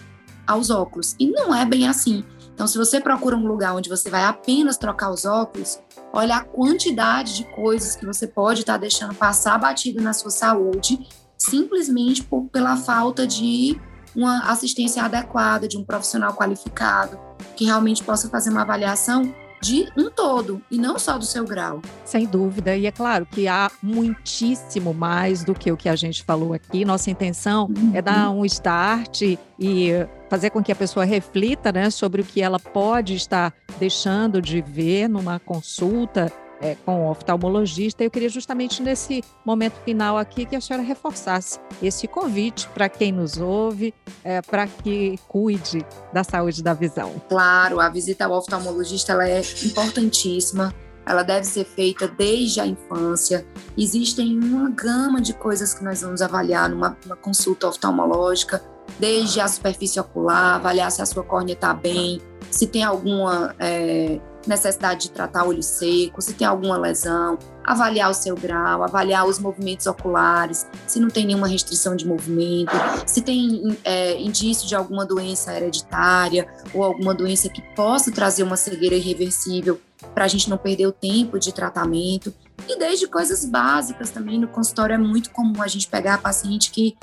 aos 0.46 0.70
óculos. 0.70 1.14
E 1.18 1.30
não 1.30 1.54
é 1.54 1.64
bem 1.64 1.88
assim. 1.88 2.24
Então, 2.54 2.66
se 2.66 2.76
você 2.76 3.00
procura 3.00 3.36
um 3.36 3.46
lugar 3.46 3.74
onde 3.74 3.88
você 3.88 4.10
vai 4.10 4.24
apenas 4.24 4.76
trocar 4.76 5.10
os 5.10 5.24
óculos, 5.24 5.80
olha 6.12 6.36
a 6.36 6.44
quantidade 6.44 7.36
de 7.36 7.44
coisas 7.44 7.96
que 7.96 8.04
você 8.04 8.26
pode 8.26 8.60
estar 8.60 8.74
tá 8.74 8.78
deixando 8.78 9.14
passar 9.14 9.58
batido 9.58 10.02
na 10.02 10.12
sua 10.12 10.30
saúde, 10.30 11.08
simplesmente 11.36 12.22
por, 12.22 12.44
pela 12.50 12.76
falta 12.76 13.26
de 13.26 13.80
uma 14.14 14.50
assistência 14.50 15.02
adequada, 15.02 15.66
de 15.66 15.78
um 15.78 15.84
profissional 15.84 16.34
qualificado, 16.34 17.18
que 17.56 17.64
realmente 17.64 18.04
possa 18.04 18.28
fazer 18.28 18.50
uma 18.50 18.62
avaliação 18.62 19.34
de 19.62 19.88
um 19.96 20.10
todo 20.10 20.60
e 20.68 20.76
não 20.76 20.98
só 20.98 21.16
do 21.16 21.24
seu 21.24 21.44
grau. 21.44 21.80
Sem 22.04 22.26
dúvida, 22.26 22.76
e 22.76 22.84
é 22.84 22.90
claro 22.90 23.24
que 23.24 23.46
há 23.46 23.70
muitíssimo 23.80 24.92
mais 24.92 25.44
do 25.44 25.54
que 25.54 25.70
o 25.70 25.76
que 25.76 25.88
a 25.88 25.94
gente 25.94 26.24
falou 26.24 26.52
aqui. 26.52 26.84
Nossa 26.84 27.10
intenção 27.10 27.66
uhum. 27.66 27.92
é 27.94 28.02
dar 28.02 28.30
um 28.30 28.44
start 28.44 29.22
e 29.22 29.90
fazer 30.28 30.50
com 30.50 30.62
que 30.62 30.72
a 30.72 30.74
pessoa 30.74 31.04
reflita 31.04 31.70
né, 31.70 31.90
sobre 31.90 32.22
o 32.22 32.24
que 32.24 32.42
ela 32.42 32.58
pode 32.58 33.14
estar 33.14 33.54
deixando 33.78 34.42
de 34.42 34.60
ver 34.60 35.08
numa 35.08 35.38
consulta 35.38 36.32
é, 36.62 36.76
com 36.86 37.06
o 37.06 37.10
oftalmologista. 37.10 38.04
Eu 38.04 38.10
queria 38.10 38.28
justamente 38.28 38.80
nesse 38.80 39.22
momento 39.44 39.74
final 39.84 40.16
aqui 40.16 40.46
que 40.46 40.54
a 40.54 40.60
senhora 40.60 40.82
reforçasse 40.82 41.58
esse 41.82 42.06
convite 42.06 42.68
para 42.68 42.88
quem 42.88 43.10
nos 43.10 43.36
ouve, 43.36 43.92
é, 44.22 44.40
para 44.40 44.66
que 44.68 45.18
cuide 45.26 45.84
da 46.12 46.22
saúde 46.22 46.62
da 46.62 46.72
visão. 46.72 47.20
Claro, 47.28 47.80
a 47.80 47.88
visita 47.88 48.24
ao 48.24 48.32
oftalmologista 48.32 49.12
ela 49.12 49.28
é 49.28 49.42
importantíssima. 49.64 50.72
Ela 51.04 51.24
deve 51.24 51.44
ser 51.44 51.64
feita 51.64 52.06
desde 52.06 52.60
a 52.60 52.66
infância. 52.66 53.44
Existem 53.76 54.38
uma 54.38 54.70
gama 54.70 55.20
de 55.20 55.32
coisas 55.32 55.74
que 55.74 55.82
nós 55.82 56.00
vamos 56.00 56.22
avaliar 56.22 56.70
numa, 56.70 56.96
numa 57.04 57.16
consulta 57.16 57.66
oftalmológica, 57.66 58.62
desde 59.00 59.40
a 59.40 59.48
superfície 59.48 59.98
ocular, 59.98 60.54
avaliar 60.54 60.92
se 60.92 61.02
a 61.02 61.06
sua 61.06 61.24
córnea 61.24 61.54
está 61.54 61.74
bem, 61.74 62.20
se 62.52 62.68
tem 62.68 62.84
alguma 62.84 63.52
é, 63.58 64.20
necessidade 64.46 65.02
de 65.02 65.10
tratar 65.10 65.44
olho 65.44 65.62
seco, 65.62 66.20
se 66.20 66.34
tem 66.34 66.46
alguma 66.46 66.76
lesão, 66.76 67.38
avaliar 67.64 68.10
o 68.10 68.14
seu 68.14 68.34
grau, 68.34 68.82
avaliar 68.82 69.26
os 69.26 69.38
movimentos 69.38 69.86
oculares, 69.86 70.66
se 70.86 70.98
não 70.98 71.08
tem 71.08 71.26
nenhuma 71.26 71.46
restrição 71.46 71.94
de 71.94 72.06
movimento, 72.06 72.72
se 73.06 73.22
tem 73.22 73.76
é, 73.84 74.20
indício 74.20 74.66
de 74.66 74.74
alguma 74.74 75.06
doença 75.06 75.54
hereditária 75.54 76.48
ou 76.74 76.82
alguma 76.82 77.14
doença 77.14 77.48
que 77.48 77.62
possa 77.74 78.10
trazer 78.10 78.42
uma 78.42 78.56
cegueira 78.56 78.94
irreversível 78.94 79.80
para 80.14 80.24
a 80.24 80.28
gente 80.28 80.50
não 80.50 80.58
perder 80.58 80.86
o 80.86 80.92
tempo 80.92 81.38
de 81.38 81.52
tratamento. 81.52 82.34
E 82.68 82.78
desde 82.78 83.06
coisas 83.06 83.44
básicas 83.44 84.10
também 84.10 84.38
no 84.38 84.48
consultório 84.48 84.94
é 84.94 84.98
muito 84.98 85.30
comum 85.30 85.62
a 85.62 85.68
gente 85.68 85.88
pegar 85.88 86.18
paciente 86.18 86.70
que 86.70 86.96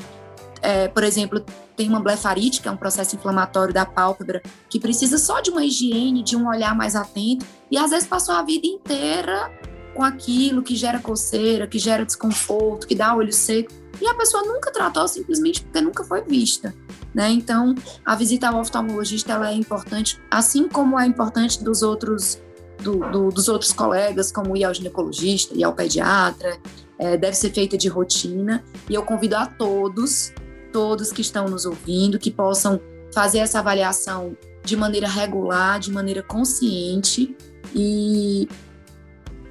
é, 0.62 0.88
por 0.88 1.04
exemplo, 1.04 1.44
tem 1.80 1.88
uma 1.88 2.02
blefarite, 2.02 2.62
que 2.62 2.68
é 2.68 2.72
um 2.72 2.76
processo 2.76 3.16
inflamatório 3.16 3.74
da 3.74 3.86
pálpebra, 3.86 4.42
que 4.70 4.82
precisa 4.82 5.18
só 5.18 5.40
de 5.40 5.50
uma 5.50 5.64
higiene, 5.64 6.22
de 6.22 6.36
um 6.36 6.46
olhar 6.46 6.76
mais 6.76 6.94
atento, 6.94 7.46
e 7.72 7.78
às 7.78 7.92
vezes 7.92 8.06
passou 8.06 8.36
a 8.36 8.44
vida 8.44 8.68
inteira 8.68 9.50
com 9.96 10.04
aquilo 10.04 10.62
que 10.62 10.76
gera 10.76 11.00
coceira, 11.00 11.66
que 11.68 11.80
gera 11.80 12.06
desconforto, 12.06 12.86
que 12.86 12.94
dá 12.94 13.16
olho 13.16 13.32
seco, 13.32 13.72
e 14.02 14.06
a 14.06 14.14
pessoa 14.14 14.44
nunca 14.44 14.74
tratou 14.74 15.08
simplesmente 15.08 15.62
porque 15.62 15.80
nunca 15.80 16.04
foi 16.04 16.22
vista. 16.22 16.76
Né? 17.16 17.30
Então, 17.30 17.74
a 18.06 18.14
visita 18.14 18.50
ao 18.50 18.60
oftalmologista 18.60 19.32
ela 19.32 19.50
é 19.50 19.54
importante, 19.54 20.22
assim 20.30 20.68
como 20.68 21.00
é 21.00 21.06
importante 21.06 21.64
dos 21.64 21.82
outros, 21.82 22.42
do, 22.84 23.10
do, 23.10 23.30
dos 23.30 23.48
outros 23.48 23.72
colegas, 23.72 24.34
como 24.34 24.58
ir 24.58 24.66
ao 24.66 24.74
ginecologista, 24.74 25.56
ir 25.56 25.64
ao 25.64 25.72
pediatra, 25.72 26.60
é, 26.98 27.16
deve 27.16 27.38
ser 27.38 27.54
feita 27.54 27.78
de 27.78 27.88
rotina, 27.88 28.62
e 28.90 28.96
eu 28.96 29.04
convido 29.04 29.38
a 29.38 29.46
todos 29.46 30.34
todos 30.72 31.12
que 31.12 31.22
estão 31.22 31.48
nos 31.48 31.66
ouvindo, 31.66 32.20
que 32.20 32.32
possam 32.32 32.80
fazer 33.14 33.40
essa 33.40 33.60
avaliação 33.60 34.38
de 34.64 34.76
maneira 34.76 35.08
regular, 35.08 35.80
de 35.80 35.92
maneira 35.92 36.22
consciente 36.22 37.36
e, 37.74 38.48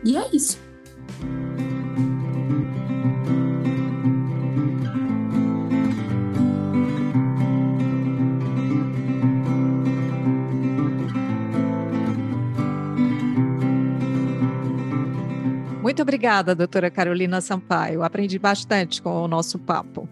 e 0.05 0.17
é 0.17 0.29
isso. 0.33 0.59
Muito 15.83 16.03
obrigada, 16.03 16.55
doutora 16.55 16.91
Carolina 16.91 17.41
Sampaio. 17.41 18.03
Aprendi 18.03 18.39
bastante 18.39 19.01
com 19.01 19.25
o 19.25 19.27
nosso 19.27 19.59
papo. 19.59 20.09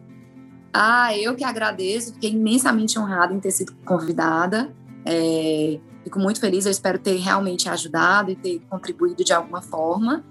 Ah, 0.78 1.16
eu 1.16 1.34
que 1.34 1.42
agradeço, 1.42 2.12
fiquei 2.12 2.32
imensamente 2.32 2.98
honrada 2.98 3.32
em 3.32 3.40
ter 3.40 3.50
sido 3.50 3.72
convidada. 3.86 4.70
É, 5.06 5.80
fico 6.04 6.18
muito 6.18 6.38
feliz, 6.38 6.66
eu 6.66 6.70
espero 6.70 6.98
ter 6.98 7.16
realmente 7.16 7.66
ajudado 7.66 8.30
e 8.30 8.36
ter 8.36 8.60
contribuído 8.68 9.24
de 9.24 9.32
alguma 9.32 9.62
forma. 9.62 10.22